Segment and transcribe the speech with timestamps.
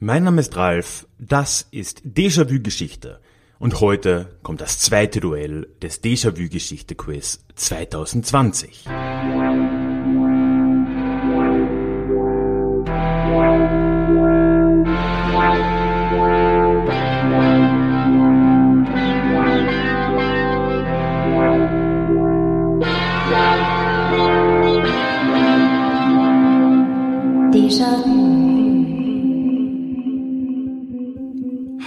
[0.00, 3.18] Mein Name ist Ralf, das ist Déjà-vu Geschichte
[3.58, 8.84] und heute kommt das zweite Duell des Déjà-vu Geschichte Quiz 2020.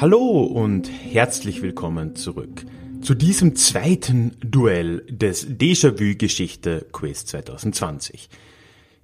[0.02, 2.66] Hallo und herzlich willkommen zurück
[3.04, 8.28] zu diesem zweiten Duell des Déjà-vu Geschichte Quiz 2020.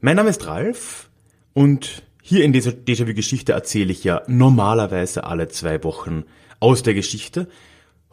[0.01, 1.11] Mein Name ist Ralf
[1.53, 6.23] und hier in dieser Déjà-vu Geschichte erzähle ich ja normalerweise alle zwei Wochen
[6.59, 7.47] aus der Geschichte.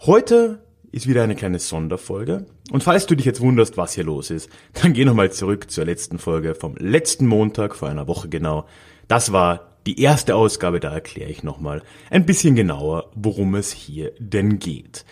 [0.00, 0.62] Heute
[0.92, 2.44] ist wieder eine kleine Sonderfolge.
[2.70, 5.86] Und falls du dich jetzt wunderst, was hier los ist, dann geh nochmal zurück zur
[5.86, 8.66] letzten Folge vom letzten Montag, vor einer Woche genau.
[9.08, 14.12] Das war die erste Ausgabe, da erkläre ich nochmal ein bisschen genauer, worum es hier
[14.18, 15.04] denn geht.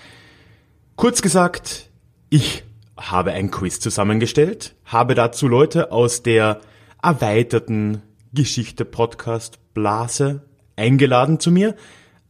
[0.97, 1.91] Kurz gesagt,
[2.31, 2.65] ich
[2.97, 6.61] habe ein Quiz zusammengestellt, habe dazu Leute aus der
[7.03, 10.43] erweiterten Geschichte-Podcast-Blase
[10.77, 11.75] eingeladen zu mir.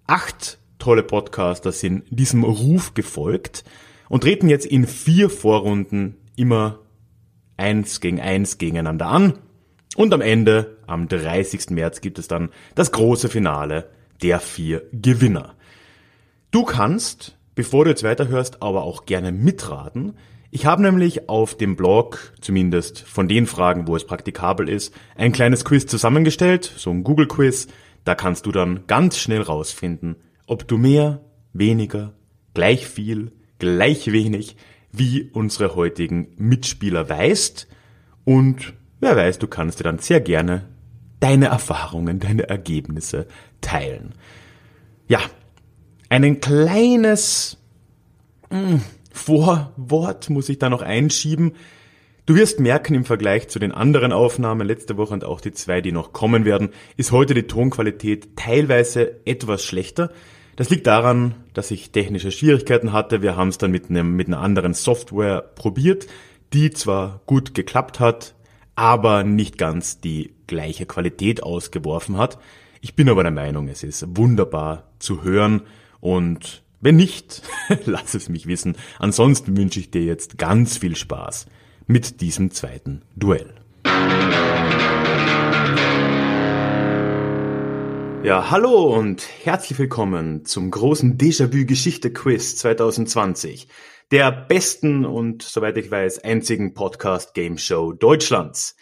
[0.07, 3.65] Acht tolle Podcaster sind diesem Ruf gefolgt
[4.09, 6.79] und treten jetzt in vier Vorrunden immer
[7.57, 9.39] eins gegen eins gegeneinander an.
[9.97, 11.71] Und am Ende, am 30.
[11.71, 13.91] März, gibt es dann das große Finale
[14.23, 15.55] der vier Gewinner.
[16.51, 20.15] Du kannst, bevor du jetzt weiterhörst, aber auch gerne mitraten.
[20.51, 25.33] Ich habe nämlich auf dem Blog, zumindest von den Fragen, wo es praktikabel ist, ein
[25.33, 27.69] kleines Quiz zusammengestellt, so ein Google-Quiz.
[28.05, 31.21] Da kannst du dann ganz schnell rausfinden, ob du mehr,
[31.53, 32.13] weniger,
[32.55, 34.57] gleich viel, gleich wenig
[34.91, 37.67] wie unsere heutigen Mitspieler weißt
[38.25, 40.69] und Wer weiß, du kannst dir dann sehr gerne
[41.19, 43.27] deine Erfahrungen, deine Ergebnisse
[43.61, 44.15] teilen.
[45.09, 45.19] Ja,
[46.09, 47.59] ein kleines
[48.51, 51.55] mh, hm, Vorwort muss ich da noch einschieben.
[52.27, 55.81] Du wirst merken, im Vergleich zu den anderen Aufnahmen letzte Woche und auch die zwei,
[55.81, 60.13] die noch kommen werden, ist heute die Tonqualität teilweise etwas schlechter.
[60.55, 63.21] Das liegt daran, dass ich technische Schwierigkeiten hatte.
[63.21, 66.07] Wir haben es dann mit, einem, mit einer anderen Software probiert,
[66.53, 68.37] die zwar gut geklappt hat,
[68.75, 72.39] aber nicht ganz die gleiche Qualität ausgeworfen hat.
[72.81, 75.63] Ich bin aber der Meinung, es ist wunderbar zu hören
[76.01, 77.43] und wenn nicht,
[77.85, 78.77] lass es mich wissen.
[78.99, 81.47] Ansonsten wünsche ich dir jetzt ganz viel Spaß
[81.87, 83.55] mit diesem zweiten Duell.
[88.23, 93.67] Ja, hallo und herzlich willkommen zum großen Déjà-vu Geschichte Quiz 2020
[94.13, 98.77] der besten und, soweit ich weiß, einzigen Podcast-Game Show Deutschlands.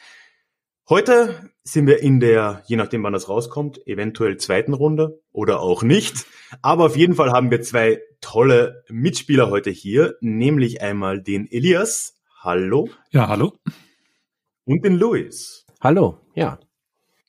[0.91, 5.83] Heute sind wir in der, je nachdem wann das rauskommt, eventuell zweiten Runde oder auch
[5.83, 6.27] nicht.
[6.61, 12.21] Aber auf jeden Fall haben wir zwei tolle Mitspieler heute hier, nämlich einmal den Elias.
[12.41, 12.91] Hallo.
[13.11, 13.55] Ja, hallo.
[14.65, 15.65] Und den Luis.
[15.81, 16.59] Hallo, ja.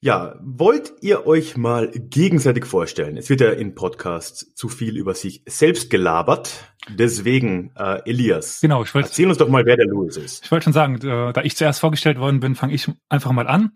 [0.03, 3.17] Ja, wollt ihr euch mal gegenseitig vorstellen?
[3.17, 6.73] Es wird ja in Podcasts zu viel über sich selbst gelabert.
[6.89, 10.44] Deswegen, äh, Elias, genau, ich wollt, erzähl uns doch mal, wer der Louis ist.
[10.44, 13.47] Ich wollte schon sagen, äh, da ich zuerst vorgestellt worden bin, fange ich einfach mal
[13.47, 13.73] an.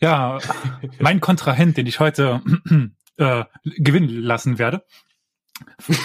[0.00, 0.38] Ja,
[1.00, 2.40] mein Kontrahent, den ich heute
[3.18, 4.86] äh, gewinnen lassen werde,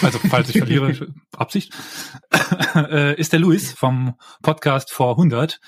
[0.02, 0.94] also falls ich verliere,
[1.38, 1.72] Absicht,
[2.74, 5.58] äh, ist der Louis vom Podcast vor 100.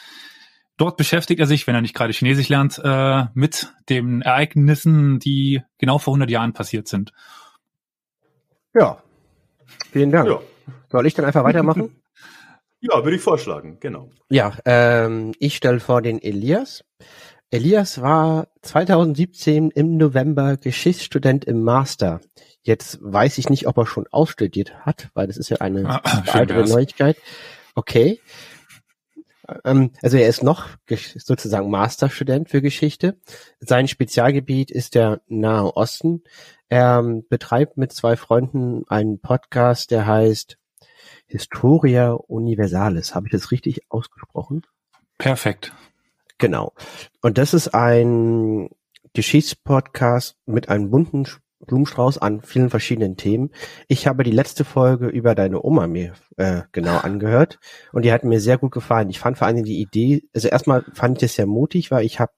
[0.76, 5.62] Dort beschäftigt er sich, wenn er nicht gerade Chinesisch lernt, äh, mit den Ereignissen, die
[5.78, 7.12] genau vor 100 Jahren passiert sind.
[8.74, 9.02] Ja,
[9.90, 10.28] vielen Dank.
[10.28, 10.40] Ja.
[10.90, 11.96] Soll ich dann einfach weitermachen?
[12.80, 14.10] ja, würde ich vorschlagen, genau.
[14.28, 16.84] Ja, ähm, ich stelle vor den Elias.
[17.50, 22.20] Elias war 2017 im November Geschichtsstudent im Master.
[22.62, 26.02] Jetzt weiß ich nicht, ob er schon ausstudiert hat, weil das ist ja eine ah,
[26.26, 27.16] weitere Neuigkeit.
[27.74, 28.20] Okay.
[29.64, 33.18] Ähm, also er ist noch sozusagen Masterstudent für Geschichte.
[33.60, 36.22] Sein Spezialgebiet ist der Nahe Osten.
[36.68, 40.58] Er ähm, betreibt mit zwei Freunden einen Podcast, der heißt
[41.26, 43.14] Historia Universalis.
[43.14, 44.62] Habe ich das richtig ausgesprochen?
[45.18, 45.72] Perfekt.
[46.38, 46.74] Genau.
[47.22, 48.68] Und das ist ein
[49.14, 51.26] Geschichtspodcast mit einem bunten
[51.66, 53.50] Blumenstrauß an vielen verschiedenen Themen.
[53.88, 57.58] Ich habe die letzte Folge über deine Oma mir äh, genau angehört
[57.92, 59.10] und die hat mir sehr gut gefallen.
[59.10, 62.20] Ich fand vor allem die Idee, also erstmal fand ich das sehr mutig, weil ich
[62.20, 62.32] habe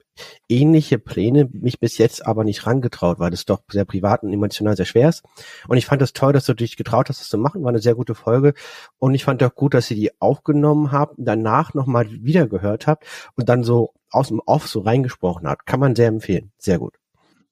[0.49, 4.77] ähnliche Pläne, mich bis jetzt aber nicht rangetraut, weil das doch sehr privat und emotional
[4.77, 5.23] sehr schwer ist.
[5.69, 7.63] Und ich fand das toll, dass du dich getraut hast, das zu machen.
[7.63, 8.55] War eine sehr gute Folge.
[8.99, 13.05] Und ich fand auch gut, dass ihr die aufgenommen habt, danach nochmal wieder gehört habt
[13.37, 15.67] und dann so aus dem Off so reingesprochen habt.
[15.67, 16.53] Kann man sehr empfehlen.
[16.59, 16.95] Sehr gut.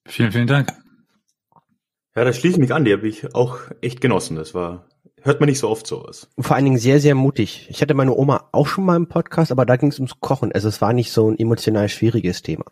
[0.06, 0.73] Vielen, vielen Dank.
[2.17, 4.37] Ja, da schließe ich mich an, die habe ich auch echt genossen.
[4.37, 4.87] Das war,
[5.21, 6.31] hört man nicht so oft sowas.
[6.37, 7.67] Und vor allen Dingen sehr, sehr mutig.
[7.69, 10.51] Ich hatte meine Oma auch schon mal im Podcast, aber da ging es ums Kochen.
[10.53, 12.65] Also es war nicht so ein emotional schwieriges Thema.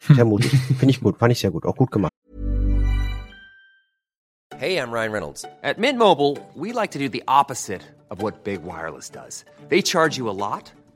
[0.00, 0.52] Sehr mutig.
[0.78, 1.16] Finde ich gut.
[1.16, 1.64] Fand ich sehr gut.
[1.64, 2.12] Auch gut gemacht.
[4.58, 5.46] Hey, I'm Ryan Reynolds.
[5.62, 7.80] At Mint Mobile, we like to do the opposite
[8.10, 9.46] of what Big Wireless does.
[9.70, 10.74] They charge you a lot,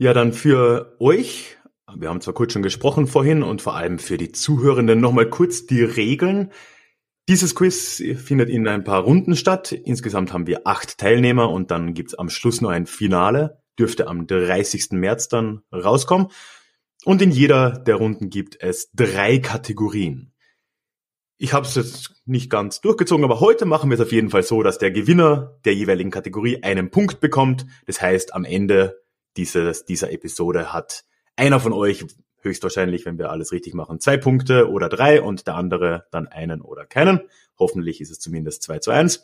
[0.00, 1.56] Ja, dann für euch,
[1.92, 5.66] wir haben zwar kurz schon gesprochen vorhin und vor allem für die Zuhörenden nochmal kurz
[5.66, 6.52] die Regeln.
[7.28, 9.72] Dieses Quiz findet in ein paar Runden statt.
[9.72, 13.60] Insgesamt haben wir acht Teilnehmer und dann gibt's am Schluss noch ein Finale.
[13.76, 14.92] Dürfte am 30.
[14.92, 16.28] März dann rauskommen.
[17.04, 20.32] Und in jeder der Runden gibt es drei Kategorien.
[21.38, 24.44] Ich habe es jetzt nicht ganz durchgezogen, aber heute machen wir es auf jeden Fall
[24.44, 27.66] so, dass der Gewinner der jeweiligen Kategorie einen Punkt bekommt.
[27.86, 29.07] Das heißt, am Ende
[29.38, 31.04] dieses, dieser Episode hat
[31.36, 32.04] einer von euch
[32.40, 36.60] höchstwahrscheinlich, wenn wir alles richtig machen, zwei Punkte oder drei und der andere dann einen
[36.60, 37.20] oder keinen.
[37.58, 39.22] Hoffentlich ist es zumindest zwei zu eins.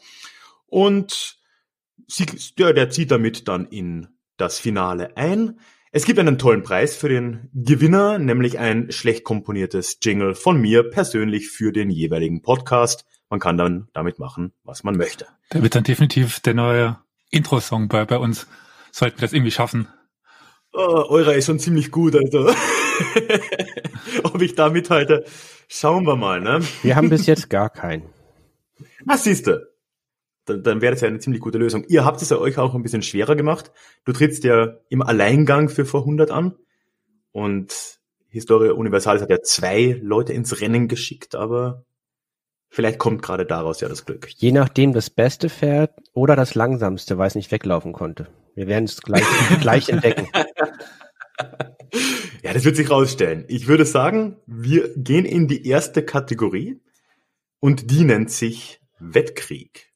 [0.66, 1.38] Und
[2.06, 2.26] sie,
[2.58, 5.60] der, der zieht damit dann in das Finale ein.
[5.92, 10.90] Es gibt einen tollen Preis für den Gewinner, nämlich ein schlecht komponiertes Jingle von mir
[10.90, 13.04] persönlich für den jeweiligen Podcast.
[13.30, 15.26] Man kann dann damit machen, was man möchte.
[15.52, 16.98] Der wird dann definitiv der neue
[17.30, 18.46] Intro-Song bei, bei uns.
[18.90, 19.88] Sollten wir das irgendwie schaffen.
[20.76, 22.48] Oh, eurer ist schon ziemlich gut, also.
[24.24, 25.24] Ob ich da mithalte,
[25.68, 26.60] schauen wir mal, ne?
[26.82, 28.02] Wir haben bis jetzt gar keinen.
[29.04, 29.64] Was siehst du?
[30.46, 31.84] Dann, dann wäre das ja eine ziemlich gute Lösung.
[31.86, 33.70] Ihr habt es ja euch auch ein bisschen schwerer gemacht.
[34.04, 36.56] Du trittst ja im Alleingang für vor 100 an.
[37.30, 41.84] Und Historia Universalis hat ja zwei Leute ins Rennen geschickt, aber
[42.74, 44.28] vielleicht kommt gerade daraus ja das Glück.
[44.36, 48.26] Je nachdem das beste Pferd oder das langsamste, weil es nicht weglaufen konnte.
[48.54, 49.24] Wir werden es gleich,
[49.60, 50.28] gleich entdecken.
[52.42, 53.44] Ja, das wird sich rausstellen.
[53.48, 56.80] Ich würde sagen, wir gehen in die erste Kategorie
[57.60, 59.92] und die nennt sich Wettkrieg.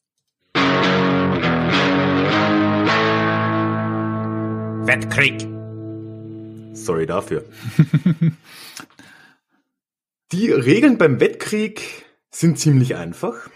[4.87, 5.47] Wettkrieg.
[6.75, 7.45] Sorry dafür.
[10.33, 13.49] Die Regeln beim Wettkrieg sind ziemlich einfach.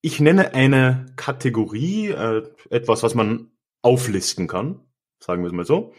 [0.00, 3.50] Ich nenne eine Kategorie, äh, etwas, was man
[3.82, 4.80] auflisten kann,
[5.18, 5.94] sagen wir es mal so.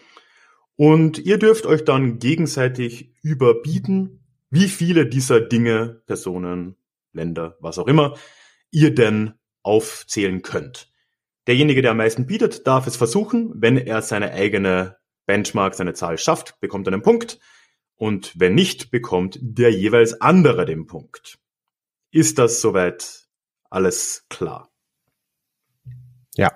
[0.76, 6.76] Und ihr dürft euch dann gegenseitig überbieten, wie viele dieser Dinge, Personen,
[7.14, 8.16] Länder, was auch immer,
[8.72, 10.92] ihr denn aufzählen könnt.
[11.48, 13.54] Derjenige, der am meisten bietet, darf es versuchen.
[13.56, 17.40] Wenn er seine eigene Benchmark, seine Zahl schafft, bekommt er einen Punkt.
[17.96, 21.40] Und wenn nicht, bekommt der jeweils andere den Punkt.
[22.16, 23.28] Ist das soweit
[23.70, 24.72] alles klar?
[26.38, 26.56] Ja.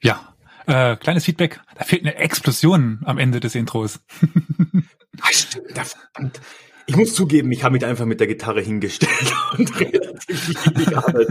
[0.00, 0.36] Ja.
[0.66, 1.60] Äh, kleines Feedback.
[1.76, 4.00] Da fehlt eine Explosion am Ende des Intros.
[5.20, 6.40] Ah, stimmt, verdammt.
[6.86, 11.28] Ich muss zugeben, ich habe mich einfach mit der Gitarre hingestellt und relativ wenig Arbeit.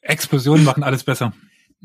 [0.00, 1.34] Explosionen machen alles besser.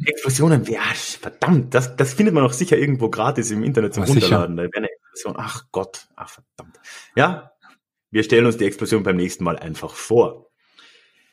[0.05, 4.03] Explosionen, ja, verdammt, das, das findet man auch sicher irgendwo gratis im Internet zum.
[4.05, 4.55] Runterladen.
[4.55, 5.35] Da wäre eine Explosion.
[5.37, 6.79] Ach Gott, ach verdammt.
[7.17, 7.51] Ja,
[8.09, 10.46] wir stellen uns die Explosion beim nächsten Mal einfach vor.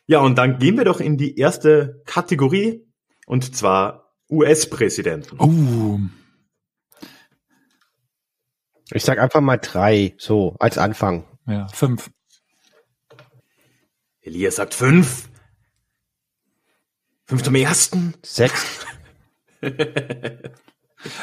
[0.06, 2.87] Ja, und dann gehen wir doch in die erste Kategorie,
[3.26, 5.38] und zwar US-Präsidenten.
[5.40, 6.00] Uh,
[8.92, 11.25] Ich sag einfach mal drei, so, als Anfang.
[11.46, 12.11] ja, fünf.
[14.20, 15.28] Elias sagt fünf.
[17.26, 18.14] Fünf zum ersten.
[18.23, 18.87] Sechs.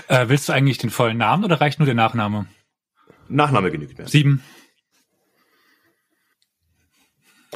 [0.08, 2.46] Äh, willst du eigentlich den vollen Namen oder reicht nur der Nachname?
[3.28, 4.08] Nachname genügt mir.
[4.08, 4.44] Sieben,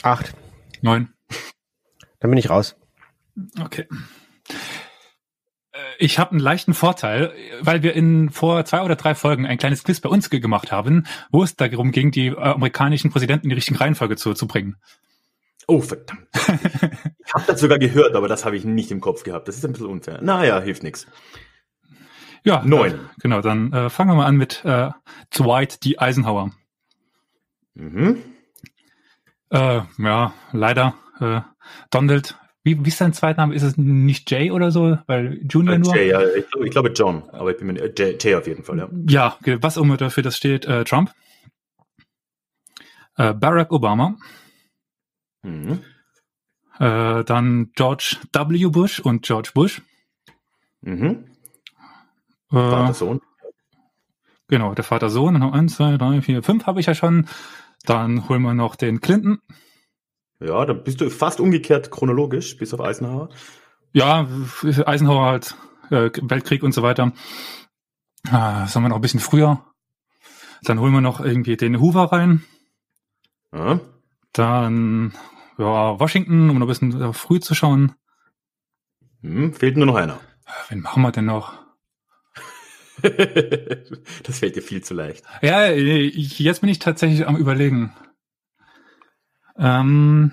[0.02, 0.34] Acht.
[0.82, 1.14] neun.
[2.20, 2.76] Dann bin ich raus.
[3.60, 3.88] Okay.
[5.72, 9.58] Äh, Ich habe einen leichten Vorteil, weil wir in vor zwei oder drei Folgen ein
[9.58, 13.46] kleines Quiz bei uns ge- gemacht haben, wo es darum ging, die äh, amerikanischen Präsidenten
[13.46, 14.78] in die richtige Reihenfolge zu, zu bringen.
[15.68, 16.28] Oh, verdammt.
[16.34, 19.48] ich habe das sogar gehört, aber das habe ich nicht im Kopf gehabt.
[19.48, 20.22] Das ist ein bisschen unfair.
[20.22, 21.08] Naja, hilft nichts.
[22.44, 22.94] Ja, Neun.
[22.94, 24.92] Äh, genau, dann äh, fangen wir mal an mit äh,
[25.36, 25.98] Dwight D.
[25.98, 26.52] Eisenhower.
[27.74, 28.22] Mhm.
[29.50, 31.42] Äh, ja, leider äh,
[31.92, 32.38] Donald.
[32.64, 33.54] Wie, wie ist sein Zweitname?
[33.54, 34.98] Ist es nicht Jay oder so?
[35.06, 35.96] Weil Junior nur?
[35.96, 38.48] Jay, ja, ich, glaube, ich glaube John, aber ich bin mir äh, Jay, Jay auf
[38.48, 38.90] jeden Fall, ja.
[39.08, 41.14] Ja, ge- was immer dafür das steht, äh, Trump.
[43.18, 44.18] Äh, Barack Obama.
[45.44, 45.82] Mhm.
[46.80, 48.66] Äh, dann George W.
[48.68, 49.82] Bush und George Bush.
[50.82, 51.26] Mhm.
[52.52, 53.22] Äh, Vater, Sohn.
[54.48, 55.36] genau, der Vater Sohn.
[55.36, 57.28] Dann noch eins, zwei, drei, vier, fünf habe ich ja schon.
[57.86, 59.40] Dann holen wir noch den Clinton.
[60.40, 63.30] Ja, da bist du fast umgekehrt chronologisch, bis auf Eisenhower.
[63.94, 64.28] Ja,
[64.86, 65.56] Eisenhower halt,
[65.90, 67.14] äh, Weltkrieg und so weiter.
[68.30, 69.64] Ah, sagen wir noch ein bisschen früher.
[70.64, 72.44] Dann holen wir noch irgendwie den Hoover rein.
[73.54, 73.80] Ja.
[74.34, 75.14] Dann
[75.58, 77.94] ja, Washington, um noch ein bisschen äh, früh zu schauen.
[79.22, 80.20] Hm, fehlt nur noch einer.
[80.70, 81.54] Wen machen wir denn noch?
[83.02, 85.24] das fällt dir viel zu leicht.
[85.42, 87.94] Ja, jetzt bin ich tatsächlich am überlegen.
[89.58, 90.32] Ähm,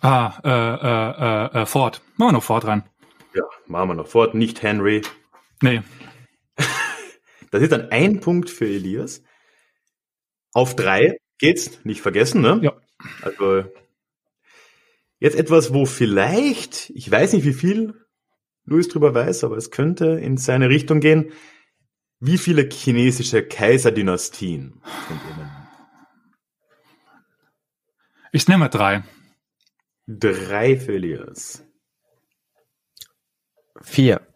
[0.00, 2.02] ah, äh, äh, äh, äh, Ford.
[2.16, 2.82] Machen wir noch Ford rein.
[3.34, 4.34] Ja, machen wir noch fort.
[4.34, 5.02] Nicht Henry.
[5.62, 5.82] Nee,
[7.50, 9.22] Das ist dann ein Punkt für Elias.
[10.52, 12.60] Auf drei geht's, nicht vergessen, ne?
[12.62, 12.72] Ja.
[13.22, 13.64] Also
[15.18, 17.94] jetzt etwas, wo vielleicht, ich weiß nicht, wie viel
[18.64, 21.32] Louis drüber weiß, aber es könnte in seine Richtung gehen.
[22.20, 24.80] Wie viele chinesische Kaiserdynastien
[25.38, 25.63] denn?
[28.34, 29.04] Ich nehme mal drei.
[30.06, 31.64] Drei Elias.
[33.80, 34.26] Vier.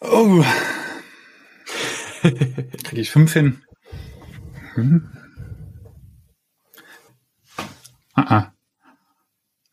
[0.00, 0.44] Oh.
[2.22, 3.62] Kriege ich fünf hin?
[4.74, 5.10] Hm?
[8.14, 8.52] Ah, ah.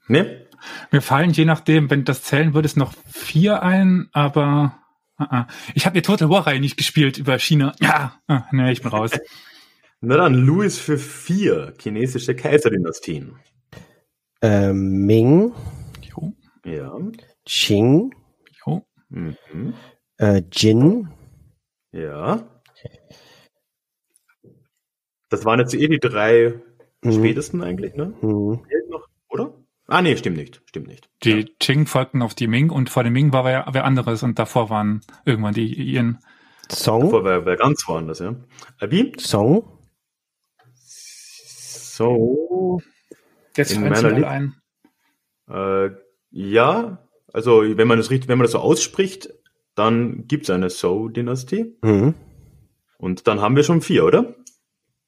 [0.07, 0.47] Ne?
[0.91, 4.79] Mir fallen je nachdem, wenn das zählen würde, es noch vier ein, aber
[5.17, 5.47] ah, ah.
[5.73, 7.73] ich habe die Total War Reihe nicht gespielt über China.
[7.79, 9.11] Ja, ah, nee, ich bin raus.
[10.03, 13.35] Na dann, Louis für vier chinesische Kaiserdynastien.
[14.41, 15.53] Ähm, Ming,
[16.01, 16.33] Jo,
[16.65, 16.97] Ja.
[17.45, 18.11] Qing,
[18.65, 18.83] jo.
[19.09, 19.73] Mhm.
[20.17, 21.09] äh, Jin,
[21.91, 22.47] Ja.
[25.29, 26.55] Das waren jetzt eh die drei
[27.03, 27.11] Mhm.
[27.13, 28.13] spätesten eigentlich, ne?
[28.21, 29.53] hm, Fehlt noch, oder?
[29.87, 30.61] Ah, nee, stimmt nicht.
[30.65, 31.09] Stimmt nicht.
[31.23, 34.39] Die Qing folgten auf die Ming und vor den Ming war wer, wer anderes und
[34.39, 36.19] davor waren irgendwann die Iren.
[36.71, 38.33] Song, Vor war, war ganz woanders, ja.
[38.79, 39.11] Abi?
[39.19, 39.63] Song,
[41.95, 42.81] So.
[43.55, 44.55] Jetzt sie meiner mal Li- ein.
[45.49, 45.89] Äh,
[46.31, 49.29] ja, also wenn man das richtig, wenn man das so ausspricht,
[49.75, 51.77] dann gibt's eine So-Dynastie.
[51.83, 52.13] hm,
[52.97, 54.35] Und dann haben wir schon vier, oder?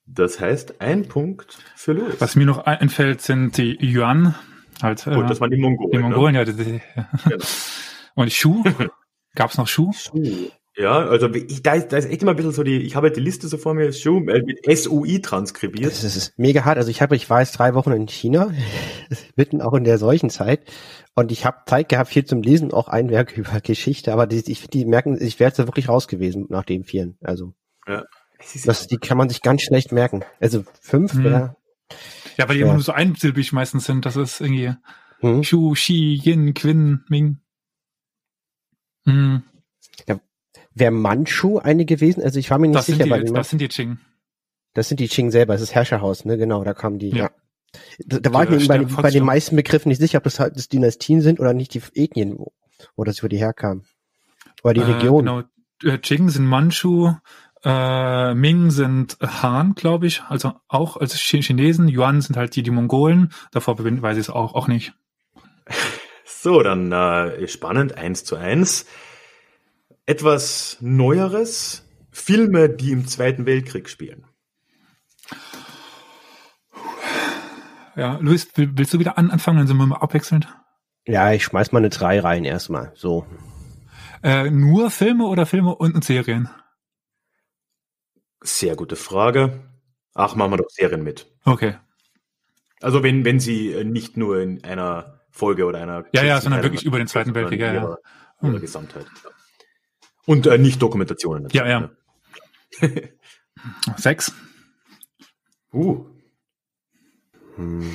[0.05, 2.15] Das heißt, ein Punkt für Louis.
[2.19, 4.35] Was mir noch einfällt, sind die Yuan.
[4.81, 5.91] Halt, Gut, äh, das waren die Mongolen.
[5.91, 6.43] die Mongolen, ja.
[6.43, 6.81] Die, die,
[7.29, 7.45] Genau.
[8.15, 8.63] Und Schuh?
[9.35, 9.91] Gab's noch Schuh?
[10.13, 10.51] Ne?
[10.75, 13.07] Ja, also ich, da, ist, da ist echt immer ein bisschen so die, ich habe
[13.07, 15.91] halt die Liste so vor mir, Schuh, äh, mit SUI transkribiert.
[15.91, 16.77] das ist mega hart.
[16.77, 18.51] Also ich habe, ich war jetzt drei Wochen in China,
[19.35, 20.61] mitten auch in der solchen Zeit.
[21.13, 24.43] Und ich habe Zeit gehabt, viel zum Lesen, auch ein Werk über Geschichte, aber die,
[24.51, 27.17] ich, die merken, ich wäre jetzt da wirklich raus gewesen nach den vieren.
[27.21, 27.53] Also
[27.87, 28.05] Ja.
[28.39, 30.25] Ist das, die kann man sich ganz schlecht merken.
[30.41, 31.23] Also fünf Hm.
[31.23, 31.55] wäre
[32.37, 32.65] Ja, weil die Ja.
[32.65, 34.05] immer nur so einsilbig meistens sind.
[34.05, 34.73] Das ist irgendwie
[35.19, 35.43] hm.
[35.43, 37.37] Shu, Shi, Yin, Quin, Ming.
[39.05, 39.43] Hm,
[40.75, 42.23] Wäre Manchu eine gewesen?
[42.23, 43.99] Also ich war mir nicht das, sind sicher, die, weil das sind die Qing.
[44.73, 46.37] das sind die Qing selber, das ist Herrscherhaus, ne?
[46.37, 47.09] Genau, da kamen die.
[47.09, 47.17] Ja.
[47.25, 47.31] Ja.
[48.05, 50.23] Da, da war ich Die, mir äh, bei, bei den meisten Begriffen nicht sicher, ob
[50.23, 52.53] das halt das Dynastien sind oder nicht die Ethnien, wo,
[52.95, 53.83] wo das über die herkam.
[54.63, 55.25] Oder die Äh, Region.
[55.25, 55.43] Genau.
[55.83, 57.13] Äh, Qing sind Manchu,
[57.63, 61.87] äh, Ming sind Han, glaube ich, also auch als Chi- Chinesen.
[61.87, 63.31] Yuan sind halt die, die Mongolen.
[63.51, 64.93] Davor weiß ich es auch, auch nicht.
[66.25, 68.85] So, dann äh, spannend, eins zu eins.
[70.05, 74.25] Etwas Neueres, Filme, die im Zweiten Weltkrieg spielen.
[77.95, 79.59] Ja, Luis, will, willst du wieder an, anfangen?
[79.59, 80.47] Dann sind wir mal abwechselnd.
[81.05, 82.91] Ja, ich schmeiß mal eine drei rein erstmal.
[82.95, 83.25] So.
[84.23, 86.49] Äh, nur Filme oder Filme und, Serien?
[88.41, 89.61] Sehr gute Frage.
[90.13, 91.27] Ach, machen wir doch Serien mit.
[91.45, 91.75] Okay.
[92.81, 96.63] Also wenn, wenn sie äh, nicht nur in einer Folge oder einer Ja, ja, sondern
[96.63, 97.81] wirklich über den Zweiten Weltkrieg, ja, in ja.
[97.81, 97.97] ihrer,
[98.41, 98.61] ihrer Hm.
[98.61, 99.05] Gesamtheit.
[99.23, 99.29] Ja.
[100.25, 101.47] Und äh, nicht Dokumentationen.
[101.51, 101.91] Ja, natürlich,
[102.81, 102.87] ja.
[102.87, 103.13] ne?
[103.97, 104.33] Sechs.
[105.73, 106.05] Uh,
[107.55, 107.91] Hm.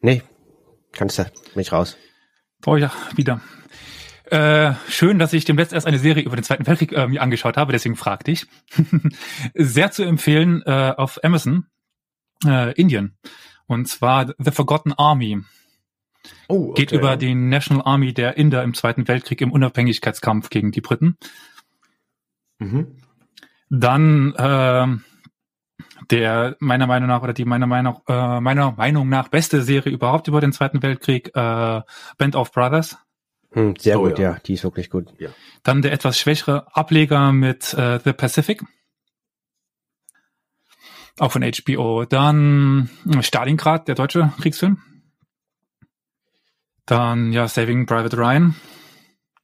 [0.00, 0.22] Nee,
[0.92, 1.96] kannst du mich raus.
[2.66, 3.40] Oh ja, wieder.
[4.26, 7.56] Äh, schön, dass ich demnächst erst eine Serie über den Zweiten Weltkrieg äh, mir angeschaut
[7.56, 8.46] habe, deswegen fragte ich.
[9.54, 11.66] Sehr zu empfehlen äh, auf Amazon,
[12.46, 13.18] äh, Indien.
[13.66, 15.40] Und zwar The Forgotten Army.
[16.48, 16.98] Oh, Geht okay.
[16.98, 21.16] über die National Army der Inder im Zweiten Weltkrieg im Unabhängigkeitskampf gegen die Briten.
[22.58, 22.96] Mhm.
[23.70, 25.04] Dann ähm,
[26.10, 30.28] der meiner Meinung nach oder die meiner Meinung äh, meiner Meinung nach beste Serie überhaupt
[30.28, 31.80] über den Zweiten Weltkrieg, äh,
[32.18, 32.98] Band of Brothers.
[33.52, 34.32] Hm, sehr Oh, gut, ja.
[34.32, 34.38] ja.
[34.44, 35.12] die ist wirklich gut.
[35.62, 38.62] Dann der etwas schwächere Ableger mit äh, The Pacific.
[41.18, 42.04] Auch von HBO.
[42.04, 44.78] Dann äh, Stalingrad, der deutsche Kriegsfilm.
[46.90, 48.56] Dann, ja, Saving Private Ryan.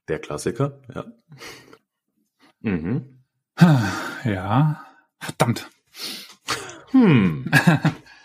[0.09, 1.05] Der Klassiker, ja.
[2.61, 3.23] Mhm.
[4.25, 4.85] Ja.
[5.21, 5.71] Verdammt.
[6.91, 7.49] Hm.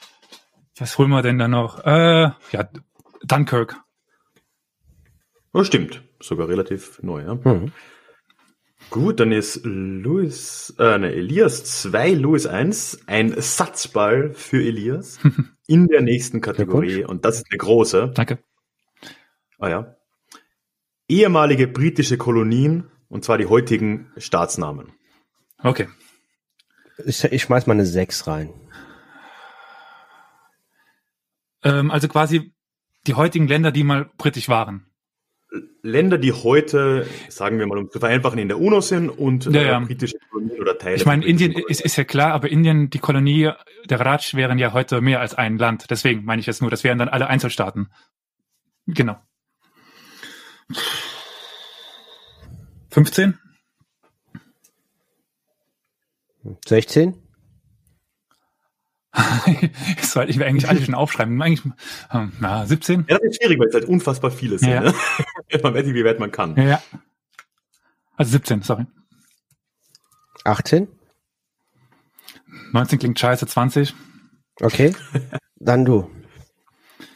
[0.79, 1.85] Was holen wir denn da noch?
[1.85, 2.69] Äh, ja,
[3.23, 3.75] Dunkirk.
[5.53, 6.01] Oh, stimmt.
[6.19, 7.35] Sogar relativ neu, ja.
[7.35, 7.71] Mhm.
[8.89, 15.19] Gut, dann ist Louis, äh, ne, Elias 2, Louis 1, ein Satzball für Elias
[15.67, 17.05] in der nächsten Kategorie.
[17.05, 18.13] Und das ist eine große.
[18.15, 18.39] Danke.
[19.61, 19.95] Ah ja.
[21.07, 24.91] Ehemalige britische Kolonien, und zwar die heutigen Staatsnamen.
[25.59, 25.87] Okay.
[27.05, 28.49] Ich, ich schmeiß mal eine 6 rein.
[31.63, 32.53] Ähm, also quasi
[33.05, 34.87] die heutigen Länder, die mal britisch waren.
[35.83, 39.61] Länder, die heute, sagen wir mal, um zu vereinfachen, in der UNO sind und Ja,
[39.61, 39.79] äh, ja.
[39.79, 40.95] britische Kolonien oder Teile.
[40.95, 43.51] Ich meine, Indien ist, ist ja klar, aber Indien, die Kolonie
[43.85, 45.91] der Raj wären ja heute mehr als ein Land.
[45.91, 47.91] Deswegen meine ich jetzt nur, das wären dann alle Einzelstaaten.
[48.87, 49.19] Genau.
[52.89, 53.37] 15?
[56.65, 57.15] 16?
[59.45, 61.41] ich sollte ich will eigentlich alle schon aufschreiben.
[61.41, 61.73] Eigentlich,
[62.11, 63.05] ähm, na, 17?
[63.09, 64.69] Ja, das ist schwierig, weil es halt unfassbar viele sind.
[64.69, 64.81] Ja.
[64.81, 64.93] Ne?
[65.63, 66.55] man weiß nicht, wie weit man kann.
[66.55, 66.83] Ja, ja.
[68.15, 68.85] Also 17, sorry.
[70.43, 70.87] 18?
[72.73, 73.93] 19 klingt scheiße, 20.
[74.61, 74.95] Okay.
[75.57, 76.09] Dann du.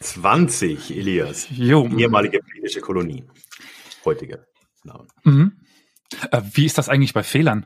[0.01, 1.47] 20, Elias.
[1.50, 1.88] Jo.
[1.88, 3.24] Ehemalige britische Kolonie.
[4.05, 4.45] Heutige
[4.83, 5.07] Namen.
[5.24, 5.59] Mhm.
[6.31, 7.65] Äh, wie ist das eigentlich bei Fehlern?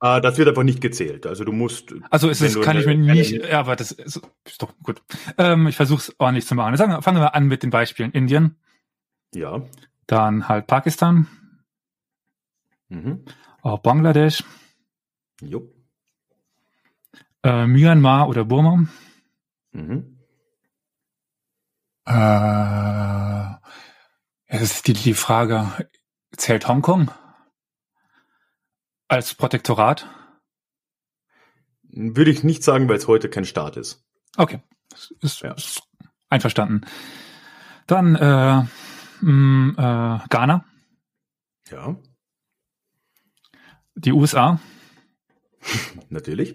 [0.00, 1.26] Äh, das wird aber nicht gezählt.
[1.26, 1.92] Also du musst.
[2.10, 5.02] Also es ist, kann ich mir nicht, ja, aber das ist, ist doch gut.
[5.36, 6.76] Ähm, ich versuche es ordentlich zu machen.
[6.76, 8.12] Sagen, wir- fangen wir an mit den Beispielen.
[8.12, 8.56] Indien,
[9.34, 9.62] Ja.
[10.06, 11.26] dann halt Pakistan,
[12.88, 13.24] Mhm.
[13.62, 14.44] auch Bangladesch,
[15.42, 15.68] Jo.
[17.42, 18.86] äh, Myanmar oder Burma.
[19.72, 20.18] Mhm.
[22.06, 23.57] Äh,
[24.50, 25.70] ja, das ist die, die Frage,
[26.36, 27.10] zählt Hongkong
[29.08, 30.06] als Protektorat?
[31.82, 34.04] Würde ich nicht sagen, weil es heute kein Staat ist.
[34.36, 34.60] Okay,
[35.22, 35.52] ist, Ja.
[35.54, 35.82] ist
[36.28, 36.82] einverstanden.
[37.86, 38.64] Dann äh,
[39.24, 40.64] mh, äh, Ghana,
[41.70, 41.96] Ja,
[43.94, 44.60] die USA.
[46.10, 46.54] natürlich.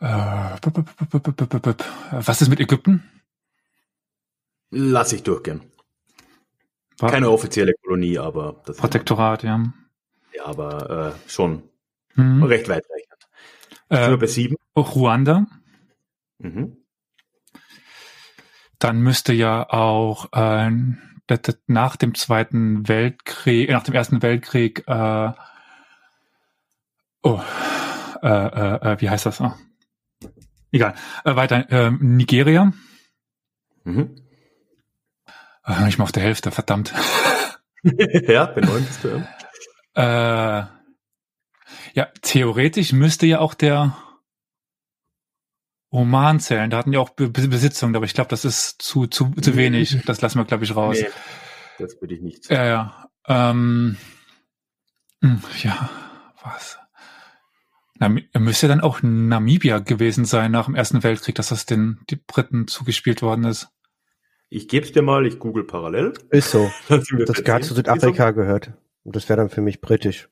[0.00, 0.56] Äh.
[2.10, 3.08] Was ist mit Ägypten?
[4.70, 5.70] Lass ich durchgehen.
[6.98, 9.62] War Keine offizielle Kolonie, aber das Protektorat, ja.
[10.34, 11.62] Ja, aber äh, schon
[12.14, 12.44] Mhm.
[12.44, 13.28] recht weitreichend.
[13.90, 14.56] Sind Äh, bei sieben?
[14.76, 15.46] Ruanda.
[16.38, 16.76] Mhm.
[18.78, 20.70] Dann müsste ja auch äh,
[21.66, 25.32] nach dem Zweiten Weltkrieg, nach dem Ersten Weltkrieg, äh,
[27.22, 27.40] oh,
[28.22, 29.40] äh, äh, äh, wie heißt das?
[29.40, 29.52] Oh.
[30.70, 30.94] Egal.
[31.24, 32.72] Äh, weiter, äh, Nigeria.
[33.84, 34.16] Mhm.
[35.84, 36.92] Nicht mal auf der Hälfte, verdammt.
[37.82, 39.24] ja, bei neun bist du.
[39.96, 40.60] Ja.
[40.62, 40.66] Äh,
[41.94, 43.96] ja, theoretisch müsste ja auch der
[45.90, 46.70] Oman zählen.
[46.70, 49.56] Da hatten ja auch Be Be- Besitzungen, aber ich glaube, das ist zu, zu, zu
[49.56, 50.02] wenig.
[50.06, 50.98] Das lassen wir, glaube ich, raus.
[51.00, 51.08] Nee,
[51.78, 52.50] das würde ich nicht.
[52.50, 53.08] Ja, ja.
[53.26, 53.96] Ähm,
[55.22, 55.88] hm, ja,
[56.42, 56.78] was?
[57.98, 62.16] Nam müsste dann auch Namibia gewesen sein nach dem Ersten Weltkrieg, dass das den die
[62.16, 63.68] Briten zugespielt worden ist.
[64.54, 66.12] Ich gebe es dir mal, ich google parallel.
[66.30, 66.70] Ist so.
[66.88, 67.62] Das hat zehn.
[67.62, 68.72] zu Südafrika gehört.
[69.02, 70.28] Und das wäre dann für mich britisch.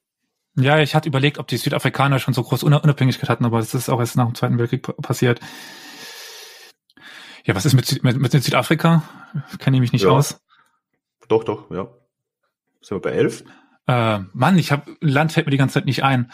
[0.54, 3.74] Ja, ich hatte überlegt, ob die Südafrikaner schon so groß Unab- Unabhängigkeit hatten, aber das
[3.74, 5.40] ist auch erst nach dem Zweiten Weltkrieg pa- passiert.
[7.44, 9.02] Ja, was ist mit, Süd mit, mit Südafrika?
[9.58, 10.10] Kenne ich mich nicht Ja.
[10.10, 10.40] aus.
[11.28, 11.88] Doch, doch, ja.
[12.80, 13.42] Sind wir bei elf?
[13.88, 16.30] Äh, Mann, ich habe Land fällt mir die ganze Zeit nicht ein.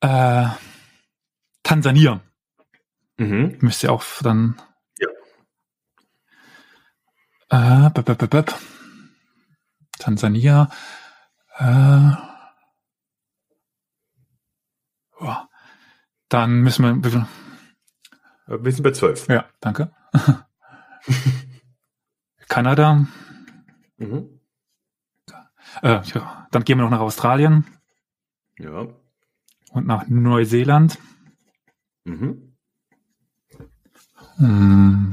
[0.00, 0.46] Äh,
[1.62, 2.20] Tansania
[3.18, 3.58] Mhm.
[3.60, 4.56] müsste auch dann.
[7.50, 8.54] Äh, bup, bup, bup, bup.
[9.98, 10.70] Tansania.
[11.58, 12.10] Äh,
[15.20, 15.36] oh.
[16.28, 17.26] Dann müssen wir.
[18.48, 19.26] Äh, Wir sind bei zwölf.
[19.28, 19.92] Ja, danke.
[22.48, 23.06] Kanada.
[23.96, 24.40] Mhm.
[25.82, 27.64] Äh, ja, dann gehen wir noch nach Australien
[28.58, 28.88] Ja.
[29.70, 30.98] und nach Neuseeland.
[32.04, 32.56] Mhm.
[34.36, 35.12] Hm.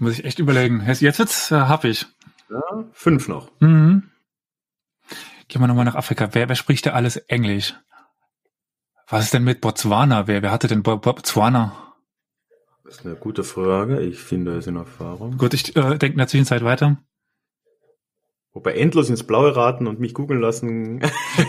[0.00, 0.84] Muss ich echt überlegen.
[0.86, 2.06] Jetzt jetzt äh, happig.
[2.50, 3.50] Ja, fünf noch.
[3.60, 4.10] Mhm.
[5.48, 6.28] Gehen wir nochmal nach Afrika.
[6.32, 7.74] Wer, wer spricht da alles Englisch?
[9.08, 10.26] Was ist denn mit Botswana?
[10.26, 11.94] Wer, wer hatte denn Bo Botswana?
[12.84, 14.00] Das ist eine gute Frage.
[14.00, 15.38] Ich finde es in Erfahrung.
[15.38, 16.98] Gut, ich äh, denke in der Zwischenzeit weiter.
[18.52, 21.00] Wobei endlos ins Blaue raten und mich googeln lassen.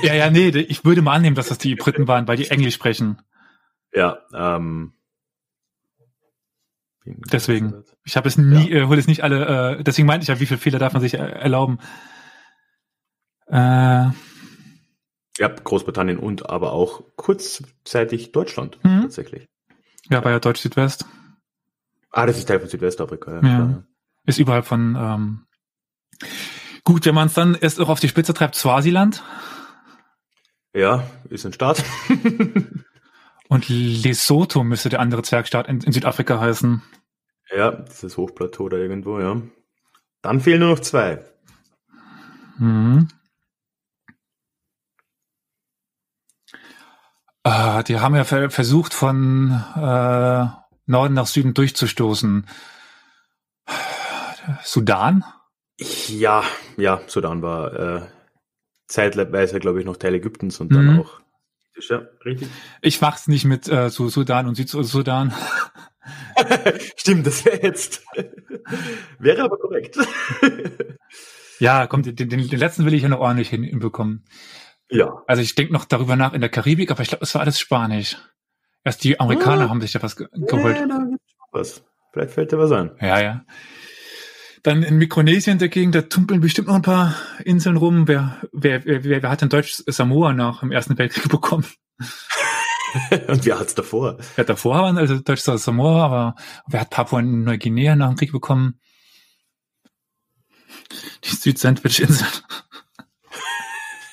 [0.01, 2.75] Ja, ja, nee, ich würde mal annehmen, dass das die Briten waren, weil die Englisch
[2.75, 3.21] sprechen.
[3.93, 4.93] ja, ähm.
[7.32, 7.84] Deswegen.
[8.04, 10.46] Ich habe es nie, äh, hole es nicht alle, äh, deswegen meinte ich ja, wie
[10.46, 11.80] viele Fehler darf man sich äh, erlauben.
[13.48, 14.10] Äh,
[15.39, 19.02] Ja, Großbritannien und aber auch kurzzeitig Deutschland Mhm.
[19.04, 19.48] tatsächlich.
[20.10, 21.06] ja, war ja Deutsch Südwest.
[22.12, 23.41] Ah, das ist Teil von Südwestafrika.
[23.41, 23.48] Ja.
[23.48, 23.84] Ja.
[24.26, 25.46] Ist überall von, ähm,
[26.84, 29.24] gut, wenn man es dann erst auch auf die Spitze treibt, Swasiland
[30.74, 31.84] ja, ist ein Staat.
[33.50, 36.84] und Lesotho müsste der andere Zwergstaat in, in Südafrika heißen.
[37.55, 39.41] Ja, dieses Hochplateau da irgendwo, ja.
[40.21, 41.23] Dann fehlen nur noch zwei.
[42.57, 43.07] Mhm.
[47.43, 50.45] Äh, die haben ja ver versucht, von äh,
[50.86, 52.45] Norden nach Süden durchzustoßen.
[54.63, 55.23] Sudan?
[56.07, 56.43] Ja,
[56.77, 58.07] ja, Sudan war äh,
[58.88, 60.99] zeitweise, glaube ich, noch Teil Ägyptens und dann Mhm.
[61.01, 61.19] auch.
[61.89, 62.49] Ja, richtig.
[62.81, 65.31] Ich mach's nicht mit äh, Sudan und Südsudan.
[66.98, 68.04] Stimmt, das wäre jetzt.
[69.20, 69.98] wäre aber korrekt.
[71.60, 74.26] Ja, komm, den, den, den letzten will ich ja noch ordentlich hin- hinbekommen.
[74.91, 75.24] ja.
[75.26, 77.60] Also ich denke noch darüber nach in der Karibik, aber ich glaube, es war alles
[77.60, 78.15] Spanisch.
[78.84, 79.70] Erst die Amerikaner Ah.
[79.70, 80.78] haben sich da was ge geholt.
[80.78, 81.84] Äh, da gibt's was.
[82.13, 82.91] Vielleicht fällt dir was ein.
[83.02, 83.43] Ja, ja.
[84.62, 88.08] Dann in Mikronesien dagegen, da tumpeln bestimmt noch ein paar Inseln rum.
[88.08, 91.65] Wer, wer, wer, wer wer hat denn Deutsch Samoa nach im Ersten Weltkrieg bekommen?
[93.28, 94.17] Und wer hat's davor?
[94.36, 96.36] Wer hat davor waren, also Deutsch Samoa, aber
[96.67, 98.80] wer hat Papua Neuguinea nach dem Krieg bekommen?
[101.23, 102.32] Die Süd-Sandwich-Inseln.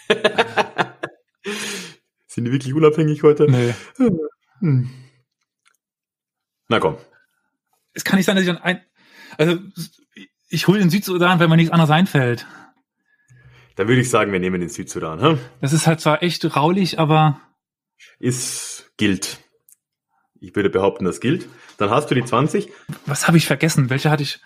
[2.27, 3.49] Sind die wirklich unabhängig heute?
[3.49, 3.75] Nee.
[4.59, 4.91] Hm.
[6.69, 6.97] Na komm.
[7.93, 8.81] Es kann nicht sein, dass ich an ein,
[9.39, 9.59] also
[10.49, 12.47] ich hole den Südsudan, wenn mir nichts anderes einfällt.
[13.77, 15.21] Dann würde ich sagen, wir nehmen den Südsudan.
[15.21, 15.39] Hm?
[15.61, 17.41] Das ist halt zwar echt raulich, aber
[18.19, 19.39] Ist, gilt.
[20.41, 21.49] Ich würde behaupten, das gilt.
[21.79, 22.71] Dann hast du die 20.
[23.07, 23.91] was habe ich vergessen?
[23.91, 24.41] Welche hatte ich?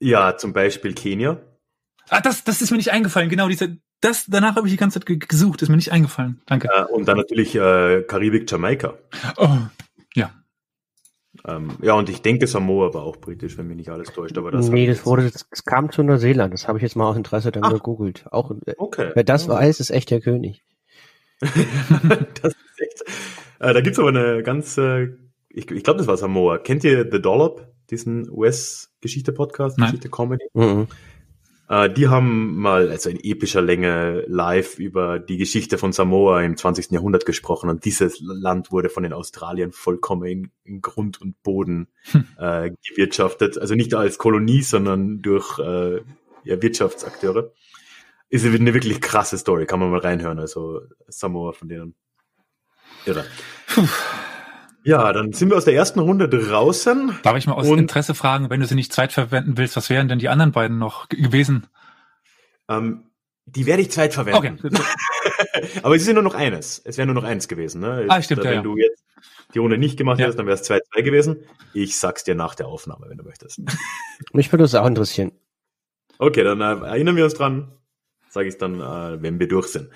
[0.00, 1.40] Ja, zum Beispiel Kenia.
[2.08, 3.28] Ah, das, das ist mir nicht eingefallen.
[3.30, 5.62] Genau, diese, das, danach habe ich die ganze Zeit ge- gesucht.
[5.62, 6.42] Ist mir nicht eingefallen.
[6.46, 6.68] Danke.
[6.74, 8.98] Äh, und dann natürlich äh, Karibik, Jamaika.
[9.36, 9.58] Oh,
[10.14, 10.32] ja.
[11.46, 14.36] Ähm, ja, und ich denke, Samoa war auch britisch, wenn mich nicht alles täuscht.
[14.36, 16.52] Aber das nee, das wurde, es kam zu Neuseeland.
[16.52, 17.72] Das habe ich jetzt mal aus Interesse dann Ach.
[17.72, 18.24] gegoogelt.
[18.30, 19.12] Auch, äh, Okay.
[19.14, 20.62] wer das weiß, ist echt der König.
[22.42, 23.04] das ist echt.
[23.58, 25.08] Äh, da gibt's aber eine ganz, äh,
[25.48, 26.58] ich, ich glaube, das war Samoa.
[26.58, 29.76] Kennt ihr The Dollop, diesen US-Geschichte-Podcast.
[29.76, 30.44] Geschichte-Comedy?
[30.54, 30.86] Mhm.
[31.68, 36.56] Äh, die haben mal, also in epischer Länge, live über die Geschichte von Samoa im
[36.56, 36.90] 20.
[36.90, 41.88] Jahrhundert gesprochen und dieses Land wurde von den Australiern vollkommen in, in Grund und Boden
[42.10, 42.24] Hm.
[42.38, 43.58] äh, gewirtschaftet.
[43.58, 46.00] Also nicht als Kolonie, sondern durch äh,
[46.44, 47.52] ja, Wirtschaftsakteure.
[48.32, 50.38] Ist eine wirklich krasse Story, kann man mal reinhören.
[50.38, 51.94] Also Samoa von denen.
[53.04, 53.26] Irre.
[54.84, 57.18] Ja, dann sind wir aus der ersten Runde draußen.
[57.22, 60.18] Darf ich mal aus Interesse fragen, wenn du sie nicht zweitverwenden willst, was wären denn
[60.18, 61.66] die anderen beiden noch gewesen?
[62.70, 63.10] Ähm,
[63.44, 64.58] die werde ich zweitverwenden.
[64.64, 64.82] Okay.
[65.82, 66.78] Aber es ist ja nur noch eines.
[66.86, 67.82] Es wäre nur noch eins gewesen.
[67.82, 68.06] Ne?
[68.08, 68.62] Ah, stimmt, ja, Wenn ja.
[68.62, 69.04] du jetzt
[69.52, 70.24] die Runde nicht gemacht Ja.
[70.24, 71.44] hättest, dann wäre es 2-2 gewesen.
[71.74, 73.60] Ich sag's dir nach der Aufnahme, wenn du möchtest.
[74.32, 75.32] Mich würde es auch interessieren.
[76.16, 77.72] Okay, dann äh, erinnern wir uns dran.
[78.32, 79.90] Sage ich dann, äh, wenn wir durch sind.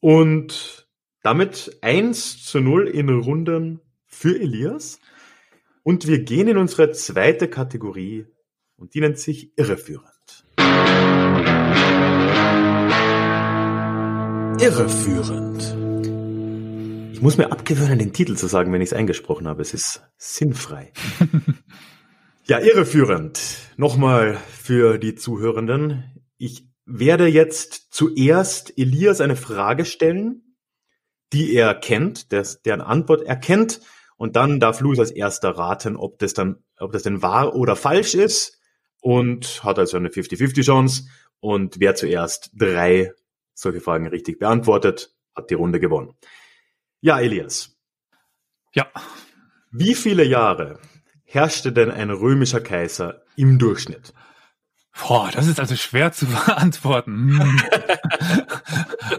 [0.00, 0.86] Und
[1.22, 5.00] damit 1 zu 0 in Runden für Elias.
[5.82, 8.26] Und wir gehen in unsere zweite Kategorie
[8.76, 10.44] und die nennt sich irreführend.
[14.60, 15.62] Irreführend.
[17.14, 19.62] Ich muss mir abgewöhnen, den Titel zu sagen, wenn ich es eingesprochen habe.
[19.62, 20.92] Es ist sinnfrei.
[22.44, 23.40] ja, irreführend.
[23.78, 26.04] Nochmal für die Zuhörenden.
[26.36, 30.56] Ich werde jetzt zuerst Elias eine Frage stellen,
[31.32, 33.80] die er kennt, des, deren Antwort er kennt.
[34.16, 37.76] Und dann darf Louis als erster raten, ob das dann, ob das denn wahr oder
[37.76, 38.60] falsch ist.
[39.00, 41.08] Und hat also eine 50-50 Chance.
[41.40, 43.12] Und wer zuerst drei
[43.52, 46.14] solche Fragen richtig beantwortet, hat die Runde gewonnen.
[47.00, 47.76] Ja, Elias.
[48.72, 48.90] Ja.
[49.70, 50.78] Wie viele Jahre
[51.24, 54.14] herrschte denn ein römischer Kaiser im Durchschnitt?
[54.98, 57.38] Boah, das ist also schwer zu beantworten.
[57.38, 57.60] Hm.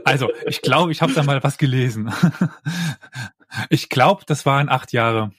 [0.03, 2.11] also, ich glaube, ich habe da mal was gelesen.
[3.69, 5.31] Ich glaube, das waren acht Jahre.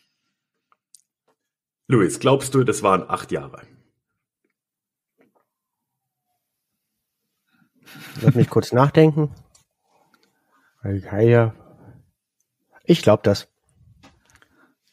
[1.87, 3.63] Luis, glaubst du, das waren acht Jahre?
[8.21, 9.33] Lass mich kurz nachdenken.
[12.85, 13.49] Ich glaube das.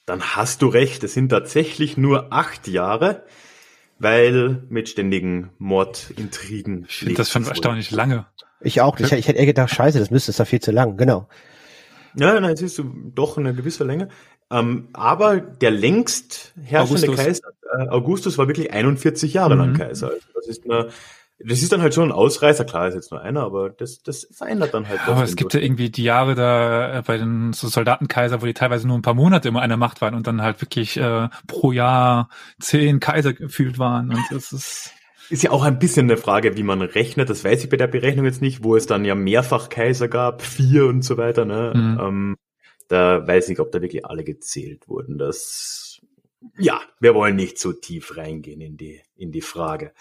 [0.05, 3.25] Dann hast du recht, es sind tatsächlich nur acht Jahre,
[3.99, 6.85] weil mit ständigen Mordintrigen.
[6.87, 8.25] Ich finde das schon erstaunlich lange.
[8.61, 8.99] Ich auch.
[8.99, 10.97] Ich, ich hätte eher gedacht, scheiße, das müsste es da viel zu lang.
[10.97, 11.27] Genau.
[12.15, 14.09] Ja, nein, siehst du doch eine gewisse Länge.
[14.51, 17.25] Ähm, aber der längst herrschende Augustus.
[17.25, 19.61] Kaiser, äh, Augustus, war wirklich 41 Jahre mhm.
[19.61, 20.11] lang Kaiser.
[20.11, 20.89] Also das ist eine,
[21.39, 24.27] das ist dann halt schon ein Ausreißer, klar ist jetzt nur einer, aber das, das
[24.31, 25.01] verändert dann halt.
[25.05, 28.45] Ja, aber es gibt ja irgendwie die Jahre da äh, bei den so Soldatenkaiser, wo
[28.45, 31.27] die teilweise nur ein paar Monate immer der Macht waren und dann halt wirklich äh,
[31.47, 34.11] pro Jahr zehn Kaiser gefühlt waren.
[34.11, 34.91] Und das ist
[35.29, 37.29] ist ja auch ein bisschen eine Frage, wie man rechnet.
[37.29, 40.41] Das weiß ich bei der Berechnung jetzt nicht, wo es dann ja mehrfach Kaiser gab,
[40.41, 41.45] vier und so weiter.
[41.45, 41.73] Ne?
[41.75, 41.99] Mhm.
[41.99, 42.35] Ähm,
[42.87, 45.17] da weiß ich, ob da wirklich alle gezählt wurden.
[45.17, 45.99] Das,
[46.57, 49.93] ja, wir wollen nicht so tief reingehen in die, in die Frage.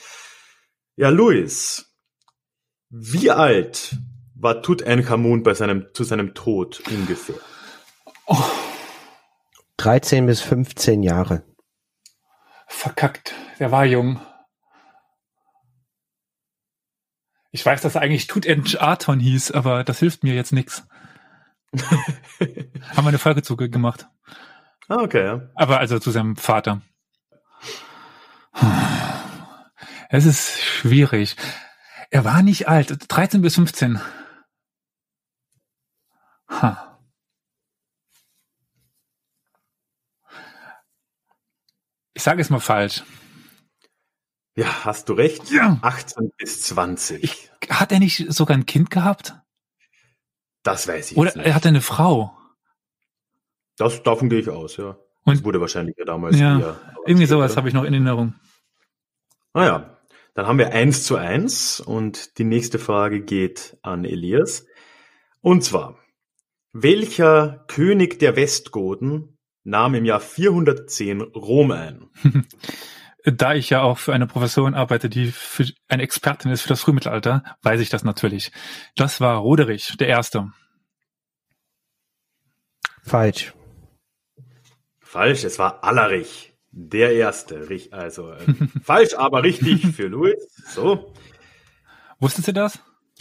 [0.97, 1.93] Ja, Luis,
[2.89, 3.97] wie alt
[4.37, 7.35] war Tutanchamun bei seinem, zu seinem Tod ungefähr?
[8.27, 8.45] Oh.
[9.79, 11.45] 13 bis 15 Jahre.
[12.69, 13.35] Verkackt.
[13.59, 14.21] Der war jung.
[17.51, 20.87] Ich weiß, dass er eigentlich Tutanchaton hieß, aber das hilft mir jetzt nichts.
[21.81, 24.07] Haben wir eine Folge zu gemacht.
[24.89, 25.51] Ah, okay, ja.
[25.57, 26.83] Aber also zu seinem Vater.
[30.15, 31.35] Es ist schwierig.
[32.09, 34.01] Er war nicht alt, 13 bis 15.
[36.51, 37.01] Ha.
[42.13, 43.03] Ich sage es mal falsch.
[44.55, 45.51] Ja, hast du recht.
[45.51, 45.81] Ja.
[45.83, 47.25] 18 bis 20.
[47.25, 49.35] Ich, hat er nicht sogar ein Kind gehabt?
[50.63, 51.45] Das weiß ich Oder nicht.
[51.45, 52.39] er hatte eine Frau.
[53.79, 54.97] Das, davon gehe ich aus, ja.
[55.25, 58.37] Und das wurde wahrscheinlich ja damals ja, irgendwie sowas habe ich noch in Erinnerung.
[59.55, 59.94] Naja, ah
[60.35, 64.67] dann haben wir eins zu eins und die nächste Frage geht an Elias.
[65.41, 65.99] Und zwar,
[66.73, 72.11] welcher König der Westgoten nahm im Jahr 410 Rom ein?
[73.25, 76.83] da ich ja auch für eine Professorin arbeite, die für eine Expertin ist für das
[76.83, 78.51] Frühmittelalter, weiß ich das natürlich.
[78.97, 80.51] Das war Roderich, der Erste.
[83.03, 83.55] Falsch.
[85.01, 86.54] Falsch, es war Allerich.
[86.77, 88.39] Der erste, also äh,
[88.83, 90.35] falsch, aber richtig für Louis.
[90.67, 91.13] So.
[92.19, 92.81] Wusstet ihr das?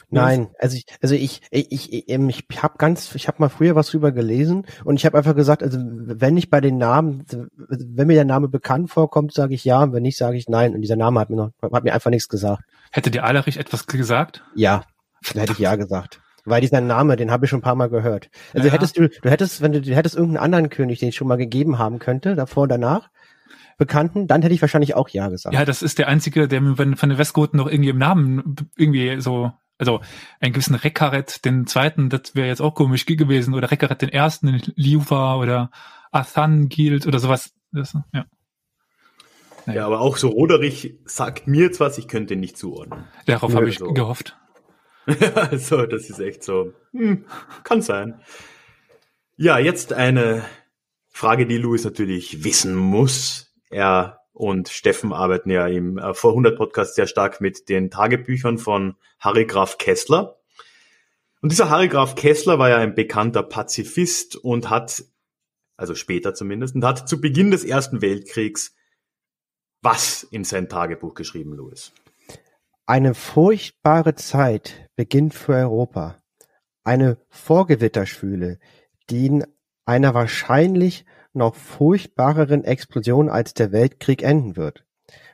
[0.09, 3.89] Nein, also ich, also ich, ich, ich, ich habe ganz, ich habe mal früher was
[3.89, 7.25] drüber gelesen und ich habe einfach gesagt, also wenn ich bei den Namen,
[7.69, 10.73] wenn mir der Name bekannt vorkommt, sage ich ja, wenn nicht, sage ich nein.
[10.73, 12.63] Und dieser Name hat mir noch, hat mir einfach nichts gesagt.
[12.91, 14.43] Hätte dir Alerich etwas gesagt?
[14.55, 14.83] Ja,
[15.31, 16.21] dann hätte ich ja gesagt.
[16.45, 18.29] Weil dieser Name, den habe ich schon ein paar Mal gehört.
[18.53, 18.73] Also ja.
[18.73, 21.37] hättest du, du hättest, wenn du, du hättest irgendeinen anderen König, den ich schon mal
[21.37, 23.09] gegeben haben könnte, davor, danach,
[23.77, 25.55] Bekannten, dann hätte ich wahrscheinlich auch Ja gesagt.
[25.55, 29.19] Ja, das ist der einzige, der mir von den Westgoten noch irgendwie im Namen irgendwie
[29.19, 30.01] so, also
[30.39, 34.47] einen gewissen Rekaret, den zweiten, das wäre jetzt auch komisch gewesen, oder Rekaret den ersten,
[34.47, 35.71] den Liuva oder
[36.12, 37.53] Athan Gild oder sowas.
[37.71, 38.25] Das, ja.
[39.65, 39.81] Naja.
[39.81, 43.05] Ja, aber auch so Roderich sagt mir jetzt was, ich könnte ihn nicht zuordnen.
[43.25, 43.88] Darauf habe ich so.
[43.93, 44.38] gehofft.
[45.36, 46.73] also, das ist echt so.
[46.91, 47.25] Hm,
[47.63, 48.21] kann sein.
[49.38, 50.43] Ja, jetzt eine
[51.09, 53.52] Frage, die Louis natürlich wissen muss.
[53.73, 58.57] Er und Steffen arbeiten ja im äh, vor 100 Podcast sehr stark mit den Tagebüchern
[58.57, 60.39] von Harry Graf Kessler.
[61.41, 65.03] Und dieser Harry Graf Kessler war ja ein bekannter Pazifist und hat,
[65.77, 68.75] also später zumindest, und hat zu Beginn des Ersten Weltkriegs
[69.83, 71.91] was in sein Tagebuch geschrieben, Louis?
[72.86, 76.21] Eine furchtbare Zeit beginnt für Europa.
[76.83, 78.59] Eine Vorgewitterschwüle,
[79.09, 79.45] die in
[79.86, 84.83] einer wahrscheinlich noch furchtbareren Explosion als der Weltkrieg enden wird.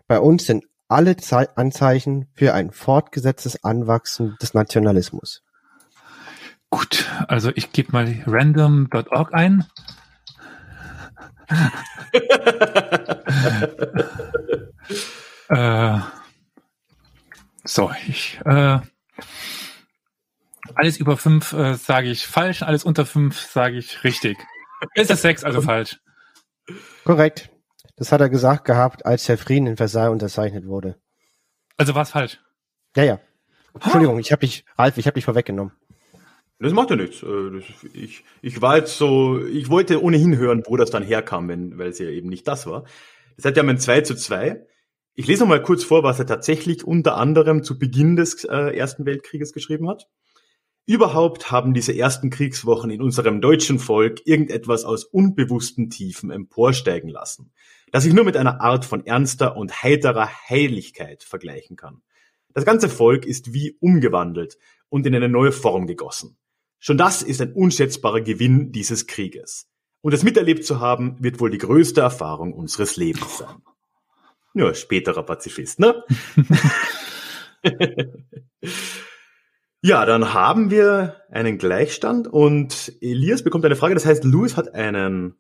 [0.08, 5.44] Bei uns sind alle Ze Anzeichen für ein fortgesetztes Anwachsen des Nationalismus.
[6.70, 9.66] Gut, also ich gebe mal random.org ein.
[15.50, 16.00] äh,
[17.64, 18.80] so, ich äh,
[20.76, 24.38] alles über fünf äh, sage ich falsch, alles unter fünf sage ich richtig.
[24.96, 26.00] Ist das sechs, also falsch.
[27.04, 27.50] Korrekt.
[27.96, 30.96] Das hat er gesagt gehabt, als der Frieden in Versailles unterzeichnet wurde.
[31.78, 32.40] Also war es falsch.
[32.96, 33.20] Ja, ja.
[33.74, 35.74] Entschuldigung, ich habe dich, Ralf, ich habe dich vorweggenommen.
[36.60, 37.24] Das macht ja nichts.
[37.24, 37.62] Äh,
[37.94, 41.90] Ich, ich war jetzt so, ich wollte ohnehin hören, wo das dann herkam, wenn, weil
[41.90, 42.84] es ja eben nicht das war.
[43.38, 44.66] Das hat ja ein 2 zu 2.
[45.16, 48.76] Ich lese noch mal kurz vor, was er tatsächlich unter anderem zu Beginn des äh,
[48.76, 50.08] Ersten Weltkrieges geschrieben hat.
[50.90, 57.52] Überhaupt haben diese ersten Kriegswochen in unserem deutschen Volk irgendetwas aus unbewussten Tiefen emporsteigen lassen,
[57.92, 62.02] das ich nur mit einer Art von ernster und heiterer Heiligkeit vergleichen kann.
[62.56, 64.58] Das ganze Volk ist wie umgewandelt
[64.90, 66.40] und in eine neue Form gegossen.
[66.80, 69.70] Schon das ist ein unschätzbarer Gewinn dieses Krieges.
[70.02, 73.62] Und es miterlebt zu haben, wird wohl die größte Erfahrung unseres Lebens sein.
[74.56, 76.04] Ja, späterer Pazifist, ne?
[79.82, 83.94] ja, dann haben wir einen Gleichstand und Elias bekommt eine Frage.
[83.94, 85.36] Das heißt, Louis hat einen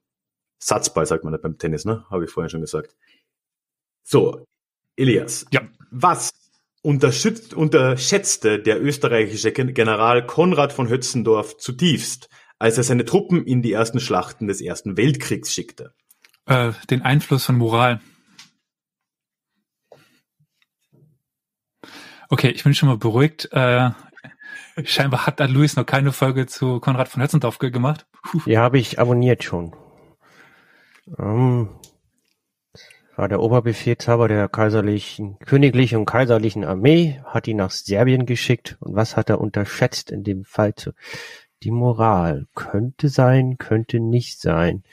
[0.59, 2.05] Satzball, sagt man beim Tennis, ne?
[2.09, 2.95] Habe ich vorhin schon gesagt.
[4.03, 4.45] So,
[4.95, 5.45] Elias.
[5.51, 5.61] Ja.
[5.91, 6.31] Was
[6.81, 13.73] unterschätzte der österreichische Gen- General Konrad von Hötzendorf zutiefst, als er seine Truppen in die
[13.73, 15.93] ersten Schlachten des Ersten Weltkriegs schickte?
[16.45, 18.01] Äh, den Einfluss von Moral.
[22.29, 23.49] Okay, ich bin schon mal beruhigt.
[23.51, 23.91] Äh,
[24.83, 28.07] scheinbar hat da Luis noch keine Folge zu Konrad von Hötzendorf ge- gemacht.
[28.23, 28.41] Puh.
[28.45, 29.75] Ja, habe ich abonniert schon.
[31.17, 31.69] Ähm,
[33.15, 38.77] war der Oberbefehlshaber der kaiserlichen, königlichen und kaiserlichen Armee, hat ihn nach Serbien geschickt.
[38.79, 40.75] Und was hat er unterschätzt in dem Fall?
[40.75, 40.93] Zu,
[41.63, 42.47] die Moral.
[42.55, 44.83] Könnte sein, könnte nicht sein.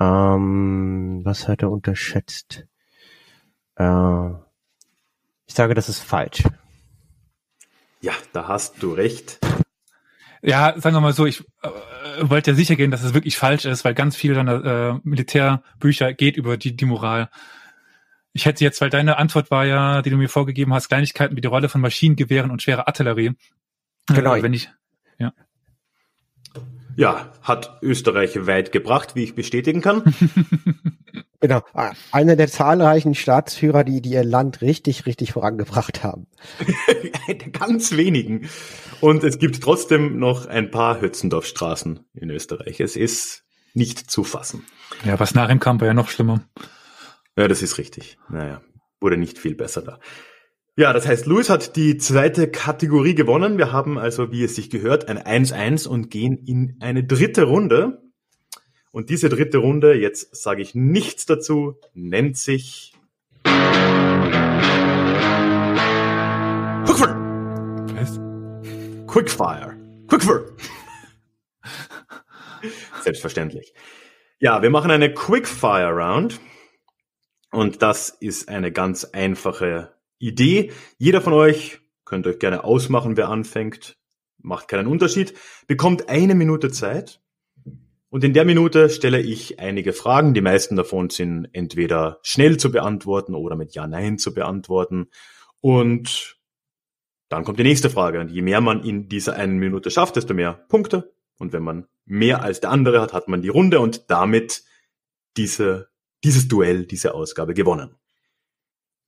[0.00, 2.66] Ähm, was hat er unterschätzt?
[3.76, 4.30] Äh,
[5.46, 6.44] ich sage, das ist falsch.
[8.02, 9.38] Ja, da hast du recht.
[10.42, 11.68] Ja, sagen wir mal so, ich äh,
[12.22, 16.12] wollte ja sicher gehen, dass es wirklich falsch ist, weil ganz viele deiner äh, Militärbücher
[16.12, 17.30] geht über die, die Moral.
[18.32, 21.40] Ich hätte jetzt, weil deine Antwort war ja, die du mir vorgegeben hast, Kleinigkeiten wie
[21.40, 23.32] die Rolle von Maschinengewehren und schwerer Artillerie.
[24.08, 24.34] Genau.
[24.34, 24.68] Äh, wenn ich,
[26.96, 30.12] Ja, hat Österreich weit gebracht, wie ich bestätigen kann.
[31.42, 31.60] Genau.
[32.12, 36.28] Einer der zahlreichen Staatsführer, die, die ihr Land richtig, richtig vorangebracht haben.
[37.52, 38.48] Ganz wenigen.
[39.00, 42.78] Und es gibt trotzdem noch ein paar Hötzendorfstraßen in Österreich.
[42.78, 43.42] Es ist
[43.74, 44.64] nicht zu fassen.
[45.04, 46.44] ja, was nach ihm kam, war ja noch schlimmer.
[47.36, 48.18] Ja, das ist richtig.
[48.28, 48.62] Naja,
[49.00, 49.98] wurde nicht viel besser da.
[50.76, 53.58] Ja, das heißt, Luis hat die zweite Kategorie gewonnen.
[53.58, 58.00] Wir haben also, wie es sich gehört, ein 1-1 und gehen in eine dritte Runde.
[58.92, 62.92] Und diese dritte Runde, jetzt sage ich nichts dazu, nennt sich
[66.84, 67.16] Quickfire.
[67.94, 68.20] Was?
[69.06, 69.76] Quickfire.
[70.08, 70.56] Quickfire.
[73.02, 73.72] Selbstverständlich.
[74.38, 76.38] Ja, wir machen eine Quickfire Round.
[77.50, 80.70] Und das ist eine ganz einfache Idee.
[80.98, 83.96] Jeder von euch könnt euch gerne ausmachen, wer anfängt.
[84.36, 85.32] Macht keinen Unterschied.
[85.66, 87.21] Bekommt eine Minute Zeit.
[88.12, 90.34] Und in der Minute stelle ich einige Fragen.
[90.34, 95.08] Die meisten davon sind entweder schnell zu beantworten oder mit Ja, Nein zu beantworten.
[95.62, 96.36] Und
[97.30, 98.20] dann kommt die nächste Frage.
[98.20, 101.14] Und je mehr man in dieser einen Minute schafft, desto mehr Punkte.
[101.38, 104.62] Und wenn man mehr als der andere hat, hat man die Runde und damit
[105.38, 105.88] diese,
[106.22, 107.94] dieses Duell, diese Ausgabe gewonnen.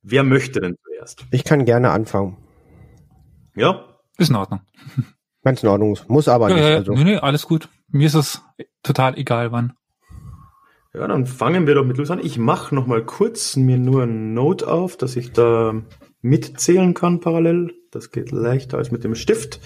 [0.01, 1.27] Wer möchte denn zuerst?
[1.29, 2.37] Ich kann gerne anfangen.
[3.55, 3.85] Ja?
[4.17, 4.61] Ist in Ordnung.
[5.43, 5.95] Ganz in Ordnung.
[6.07, 6.63] Muss aber Ja, nicht.
[6.63, 6.77] ja, ja.
[6.77, 6.93] Also.
[6.93, 7.69] Nee, nee, alles gut.
[7.89, 8.41] Mir ist es
[8.83, 9.73] total egal, wann.
[10.93, 12.19] Ja, dann fangen wir doch mit Luis an.
[12.23, 15.73] Ich mache noch mal kurz mir nur ein Note auf, dass ich da
[16.21, 17.73] mitzählen kann parallel.
[17.91, 19.59] Das geht leichter als mit dem Stift.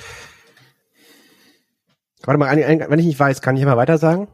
[2.23, 4.27] Warte mal, wenn ich nicht weiß, kann ich immer weiter sagen?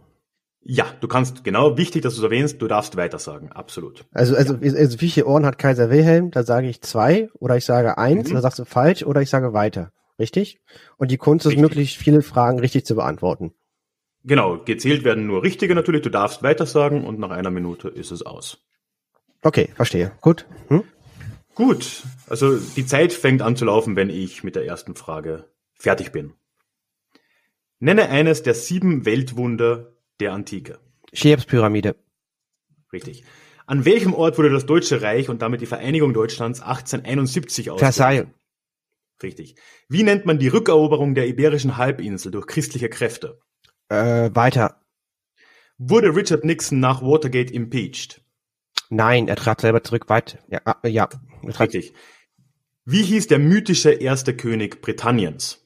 [0.67, 4.05] Ja, du kannst, genau, wichtig, dass du es erwähnst, du darfst weitersagen, absolut.
[4.11, 6.31] Also, also, also wie viele Ohren hat Kaiser Wilhelm?
[6.31, 8.31] Da sage ich zwei oder ich sage eins, Mhm.
[8.33, 9.91] oder sagst du falsch oder ich sage weiter.
[10.17, 10.59] Richtig?
[10.97, 11.61] Und die Kunst ist, Richtig.
[11.61, 13.53] möglichst viele Fragen richtig zu beantworten.
[14.27, 18.25] Genau, gezählt werden nur richtige natürlich, du darfst weitersagen und nach einer Minute ist es
[18.25, 18.57] aus.
[19.43, 20.11] Okay, verstehe.
[20.21, 20.47] Gut.
[20.69, 20.83] Hm?
[21.53, 26.11] Gut, also die Zeit fängt an zu laufen, wenn ich mit der ersten Frage fertig
[26.11, 26.33] bin.
[27.79, 30.79] Nenne eines der sieben Weltwunder der Antike.
[31.13, 31.95] Cheops-Pyramide.
[32.91, 33.23] Richtig.
[33.67, 37.93] An welchem Ort wurde das Deutsche Reich und damit die Vereinigung Deutschlands 1871 ausgerufen?
[37.93, 38.28] Versailles.
[39.21, 39.55] Richtig.
[39.88, 43.39] Wie nennt man die Rückeroberung der Iberischen Halbinsel durch christliche Kräfte?
[43.89, 44.81] Äh, weiter.
[45.77, 48.21] Wurde Richard Nixon nach Watergate impeached?
[48.89, 50.09] Nein, er trat selber zurück.
[50.09, 50.39] Weit.
[50.47, 51.09] Ja, ah, ja.
[51.43, 51.93] Richtig.
[52.86, 55.65] Wie hieß der mythische erste König Britanniens?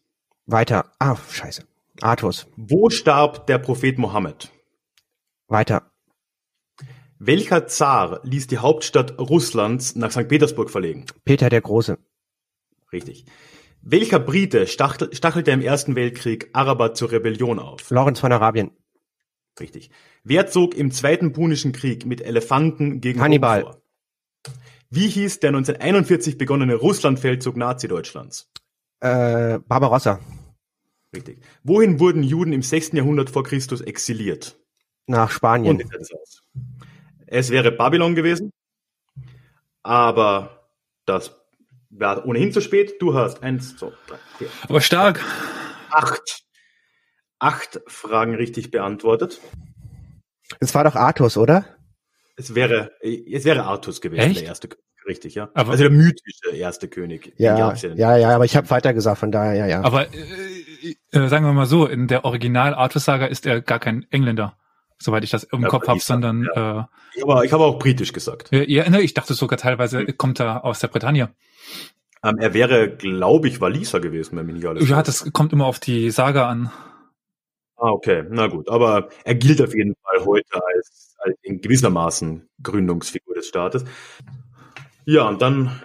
[0.51, 0.91] weiter.
[0.99, 1.63] Ah, scheiße.
[2.01, 2.47] Artus.
[2.55, 4.51] Wo starb der Prophet Mohammed?
[5.47, 5.91] Weiter.
[7.19, 10.27] Welcher Zar ließ die Hauptstadt Russlands nach St.
[10.27, 11.05] Petersburg verlegen?
[11.25, 11.97] Peter der Große.
[12.93, 13.25] Richtig.
[13.81, 17.89] Welcher Brite stachel, stachelte im Ersten Weltkrieg Araber zur Rebellion auf?
[17.89, 18.71] Lorenz von Arabien.
[19.59, 19.89] Richtig.
[20.23, 23.61] Wer zog im Zweiten Punischen Krieg mit Elefanten gegen Hannibal.
[23.61, 23.81] Rom vor?
[24.91, 28.49] Wie hieß der 1941 begonnene Russlandfeldzug Nazi-Deutschlands?
[29.01, 30.19] Äh, Barbarossa.
[31.15, 31.41] Richtig.
[31.63, 32.93] Wohin wurden Juden im 6.
[32.93, 34.59] Jahrhundert vor Christus exiliert?
[35.05, 35.81] Nach Spanien.
[35.81, 35.85] Und.
[37.27, 38.51] Es wäre Babylon gewesen,
[39.83, 40.71] aber
[41.05, 41.38] das
[41.89, 43.01] war ohnehin zu spät.
[43.01, 45.23] Du hast eins, zwei, drei, vier, Aber stark.
[45.91, 46.43] acht.
[47.39, 49.39] Acht Fragen richtig beantwortet.
[50.59, 51.65] Es war doch Artus, oder?
[52.35, 54.41] Es wäre, es wäre Artus gewesen, Echt?
[54.41, 55.49] der erste König, richtig, ja.
[55.53, 57.33] Aber- also der mythische erste König.
[57.37, 59.81] Ja, ja, ja, aber ich habe weiter gesagt, von daher, ja, ja.
[59.83, 63.79] Aber äh, äh, sagen wir mal so, in der Original Artus Saga ist er gar
[63.79, 64.57] kein Engländer,
[64.99, 68.51] soweit ich das im Ja, Kopf habe, sondern Ich habe, ich habe auch britisch gesagt.
[68.51, 71.29] äh, ja, ne, ich dachte sogar teilweise kommt er aus der Bretagne.
[72.23, 75.65] Ähm, er wäre, glaube ich, Waliser gewesen, wenn mich nicht alles Ja, das kommt immer
[75.65, 76.69] auf die Saga an.
[77.77, 78.67] Ah, okay, na gut.
[78.69, 83.85] Aber er gilt auf jeden Fall heute als, als in gewissermaßen Gründungsfigur des Staates.
[85.05, 85.81] Ja, und dann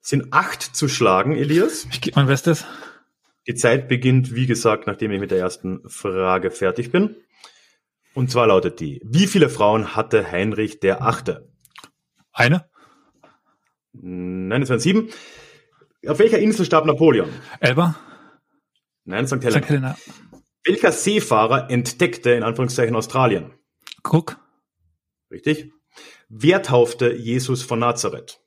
[0.00, 1.86] sind acht zu schlagen, Elias.
[1.92, 2.64] Ich gebe mein Bestes.
[3.46, 7.14] Die Zeit beginnt, wie gesagt, nachdem ich mit der ersten Frage fertig bin.
[8.16, 11.52] Und zwar lautet die, wie viele Frauen hatte Heinrich der Achte?
[12.32, 12.64] Eine,
[13.92, 15.08] Nein, es waren sieben.
[16.06, 17.28] Auf welcher Insel starb Napoleon?
[17.60, 17.94] Elba,
[19.04, 19.36] Nein, St.
[19.36, 19.44] St.
[19.44, 19.66] Helena.
[19.66, 19.96] Helena,
[20.64, 23.52] Welcher Seefahrer entdeckte in Anführungszeichen Australien?
[24.02, 24.38] Cook,
[25.30, 25.72] Richtig.
[26.28, 28.40] Wer taufte Jesus von Nazareth?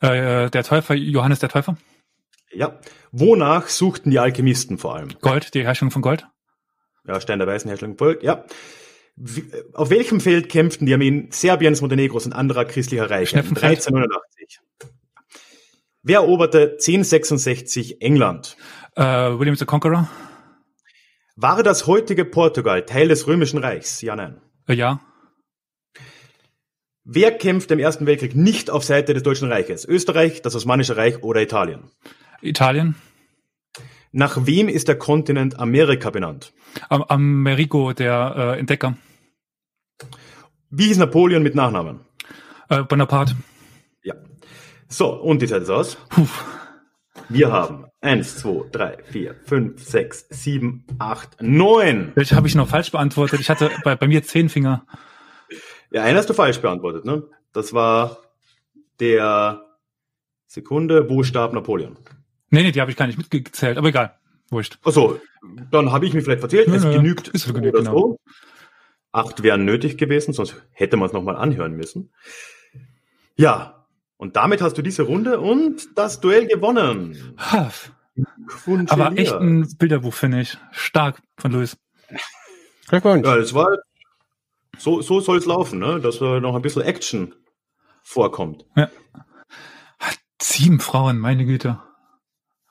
[0.00, 1.76] äh, der Täufer, Johannes der Täufer,
[2.52, 2.78] Ja.
[3.12, 5.08] Wonach suchten die Alchemisten vor allem?
[5.20, 6.26] Gold, die Herstellung von Gold,
[7.06, 8.44] Ja, Stein der Weißen, Herstellung Volk, ja.
[9.18, 13.30] Äh, auf welchem Feld kämpften die Armeen Serbiens, Montenegros und anderer christlicher Reiche?
[13.30, 13.78] Schnepfenfeld.
[13.86, 14.60] 1389.
[16.02, 18.56] Wer eroberte 1066 England?
[18.94, 20.08] äh, William the Conqueror,
[21.34, 24.00] War das heutige Portugal Teil des Römischen Reichs?
[24.02, 24.40] Ja, nein.
[24.68, 25.00] äh, ja,
[27.08, 29.84] Wer kämpfte im Ersten Weltkrieg nicht auf Seite des Deutschen Reiches?
[29.86, 31.90] Österreich, das Osmanische Reich oder Italien?
[32.42, 32.96] Italien,
[34.18, 36.54] Nach wem ist der Kontinent Amerika benannt?
[36.88, 38.96] Am Amerigo, der äh, Entdecker,
[40.70, 42.00] Wie hieß Napoleon mit Nachnamen?
[42.70, 43.36] äh, Bonaparte,
[44.02, 44.14] Ja.
[44.88, 45.98] So, und die Zeit ist aus.
[46.08, 46.26] Puh.
[47.28, 52.12] Wir haben eins, zwei, drei, vier, fünf, sechs, sieben, acht, neun.
[52.14, 53.40] welche habe ich noch falsch beantwortet?
[53.40, 54.86] Ich hatte bei, bei mir zehn Finger.
[55.90, 57.24] Ja, einen hast du falsch beantwortet, ne?
[57.52, 58.16] Das war
[58.98, 59.62] der
[60.46, 61.98] Sekunde, wo starb Napoleon?
[62.56, 64.18] Nee, nee, die habe ich gar nicht mitgezählt, aber egal.
[64.48, 64.78] Wurscht.
[64.82, 65.20] Achso,
[65.70, 66.68] dann habe ich mich vielleicht verzählt.
[66.68, 67.98] Es genügt ist so genügt, oder genau.
[67.98, 68.20] so.
[69.12, 72.12] Acht wären nötig gewesen, sonst hätte man es nochmal anhören müssen.
[73.36, 73.86] Ja,
[74.16, 77.34] und damit hast du diese Runde und das Duell gewonnen.
[77.36, 77.70] Ha,
[78.14, 80.56] Glückwunsch, aber echt ein Bilderbuch, finde ich.
[80.70, 81.76] Stark von Luis.
[82.88, 83.26] Glückwunsch.
[83.26, 83.68] Ja, es war
[84.78, 86.00] so, so soll es laufen, ne?
[86.00, 87.34] Dass äh, noch ein bisschen Action
[88.02, 88.64] vorkommt.
[90.40, 91.82] Sieben Frauen, meine Güte.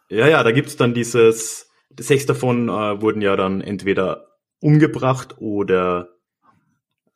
[0.10, 4.28] Ja, ja, da gibt's dann dieses, sechs davon äh, wurden ja dann entweder
[4.60, 6.10] umgebracht oder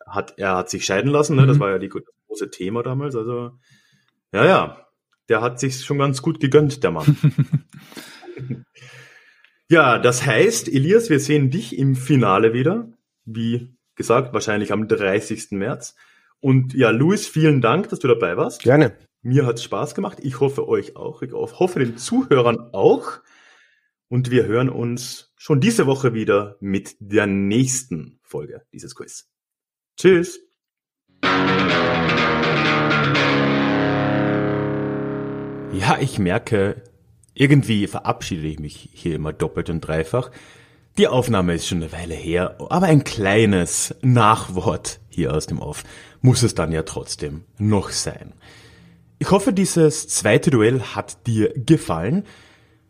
[0.05, 1.45] hat er hat sich scheiden lassen, ne?
[1.45, 1.61] Das Mhm.
[1.61, 3.15] war ja die, das große Thema damals.
[3.15, 3.51] Also
[4.33, 4.87] ja, ja,
[5.29, 7.15] der hat sich schon ganz gut gegönnt, der Mann.
[9.69, 12.89] ja, das heißt, Elias, wir sehen dich im Finale wieder,
[13.25, 15.51] wie gesagt, wahrscheinlich am 30.
[15.51, 15.95] März.
[16.39, 18.63] Und ja, Luis, vielen Dank, dass du dabei warst.
[18.63, 18.93] Gerne.
[19.21, 20.19] Mir hat's Spaß gemacht.
[20.21, 21.21] Ich hoffe euch auch.
[21.21, 23.19] Ich hoffe den Zuhörern auch.
[24.07, 29.29] Und wir hören uns schon diese Woche wieder mit der nächsten Folge dieses Quiz.
[29.97, 30.39] Tschüss.
[35.73, 36.81] Ja, ich merke,
[37.33, 40.31] irgendwie verabschiede ich mich hier immer doppelt und dreifach.
[40.97, 45.83] Die Aufnahme ist schon eine Weile her, aber ein kleines Nachwort hier aus dem Off
[46.21, 48.33] muss es dann ja trotzdem noch sein.
[49.21, 52.23] Ich hoffe, dieses zweite Duell hat dir gefallen.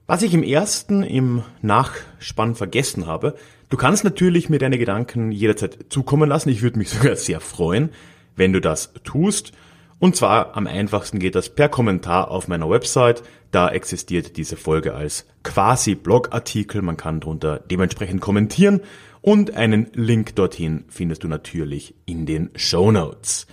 [0.05, 3.33] Was ich im ersten im Nachspann vergessen habe,
[3.69, 6.49] du kannst natürlich mir deine Gedanken jederzeit zukommen lassen.
[6.49, 7.89] Ich würde mich sogar sehr freuen,
[8.35, 9.53] wenn du das tust.
[9.97, 13.23] Und zwar am einfachsten geht das per Kommentar auf meiner Website.
[13.49, 16.83] Da existiert diese Folge als quasi Blogartikel.
[16.83, 18.81] Man kann drunter dementsprechend kommentieren.
[19.21, 23.47] Und einen Link dorthin findest du natürlich in den Show Notes.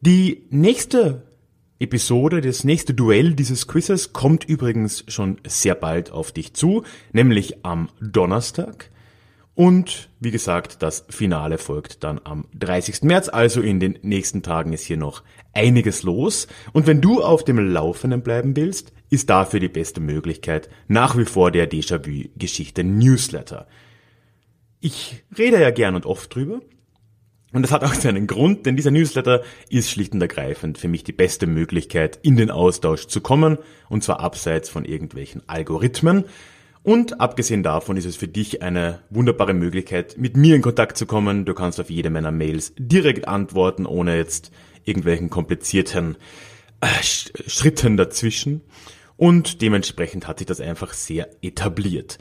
[0.00, 1.22] Die nächste
[1.78, 7.64] Episode, das nächste Duell dieses Quizzes kommt übrigens schon sehr bald auf dich zu, nämlich
[7.64, 8.90] am Donnerstag.
[9.54, 13.02] Und wie gesagt, das Finale folgt dann am 30.
[13.04, 15.22] März, also in den nächsten Tagen ist hier noch
[15.54, 16.46] einiges los.
[16.74, 21.24] Und wenn du auf dem Laufenden bleiben willst, ist dafür die beste Möglichkeit nach wie
[21.24, 23.66] vor der Déjà-vu-Geschichte Newsletter.
[24.80, 26.60] Ich rede ja gern und oft drüber.
[27.52, 31.04] Und das hat auch seinen Grund, denn dieser Newsletter ist schlicht und ergreifend für mich
[31.04, 36.24] die beste Möglichkeit, in den Austausch zu kommen, und zwar abseits von irgendwelchen Algorithmen.
[36.82, 41.06] Und abgesehen davon ist es für dich eine wunderbare Möglichkeit, mit mir in Kontakt zu
[41.06, 41.44] kommen.
[41.44, 44.52] Du kannst auf jede meiner Mails direkt antworten, ohne jetzt
[44.84, 46.16] irgendwelchen komplizierten
[46.80, 48.60] äh, Schritten dazwischen.
[49.16, 52.18] Und dementsprechend hat sich das einfach sehr etabliert.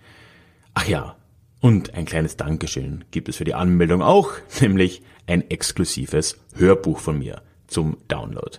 [0.73, 1.17] Ach ja,
[1.59, 4.31] und ein kleines Dankeschön gibt es für die Anmeldung auch,
[4.61, 8.57] nämlich ein exklusives Hörbuch von mir zum Download.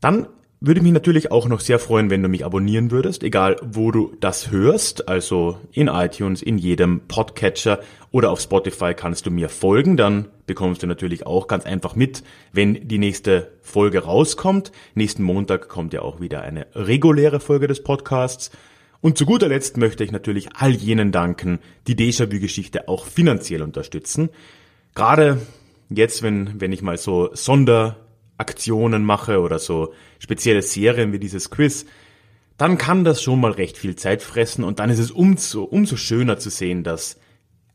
[0.00, 0.26] Dann
[0.60, 4.12] würde mich natürlich auch noch sehr freuen, wenn du mich abonnieren würdest, egal wo du
[4.20, 7.80] das hörst, also in iTunes, in jedem Podcatcher
[8.10, 12.22] oder auf Spotify kannst du mir folgen, dann bekommst du natürlich auch ganz einfach mit,
[12.52, 14.70] wenn die nächste Folge rauskommt.
[14.94, 18.50] Nächsten Montag kommt ja auch wieder eine reguläre Folge des Podcasts
[19.00, 24.28] und zu guter Letzt möchte ich natürlich all jenen danken, die Déjà-vu-Geschichte auch finanziell unterstützen.
[24.94, 25.40] Gerade
[25.88, 27.30] jetzt, wenn, wenn ich mal so
[28.40, 31.84] Sonderaktionen mache oder so spezielle Serien wie dieses Quiz,
[32.56, 35.96] dann kann das schon mal recht viel Zeit fressen und dann ist es umso, umso
[35.96, 37.18] schöner zu sehen, dass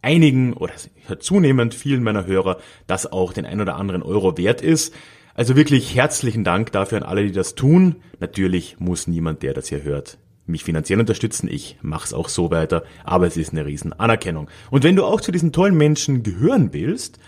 [0.01, 0.73] einigen oder
[1.19, 2.57] zunehmend vielen meiner Hörer
[2.87, 4.93] das auch den ein oder anderen Euro wert ist.
[5.35, 7.97] Also wirklich herzlichen Dank dafür an alle, die das tun.
[8.19, 11.47] Natürlich muss niemand, der das hier hört, mich finanziell unterstützen.
[11.49, 14.49] Ich mache es auch so weiter, aber es ist eine riesen Anerkennung.
[14.71, 17.19] Und wenn du auch zu diesen tollen Menschen gehören willst,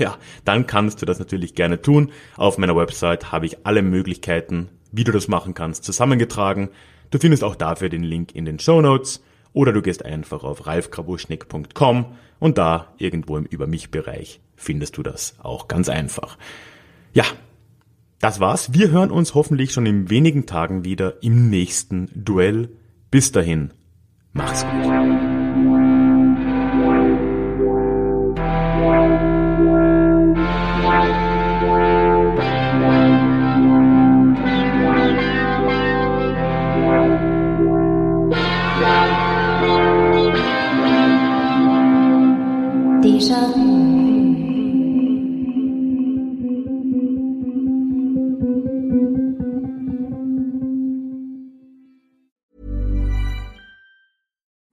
[0.00, 2.10] ja, dann kannst du das natürlich gerne tun.
[2.36, 6.70] Auf meiner Website habe ich alle Möglichkeiten, wie du das machen kannst, zusammengetragen.
[7.10, 9.22] Du findest auch dafür den Link in den Show Notes
[9.52, 12.06] oder du gehst einfach auf ralfkrabuschnick.com
[12.38, 16.38] und da irgendwo im Über mich Bereich findest du das auch ganz einfach.
[17.12, 17.24] Ja,
[18.20, 18.72] das war's.
[18.72, 22.70] Wir hören uns hoffentlich schon in wenigen Tagen wieder im nächsten Duell.
[23.10, 23.72] Bis dahin,
[24.32, 25.39] mach's gut.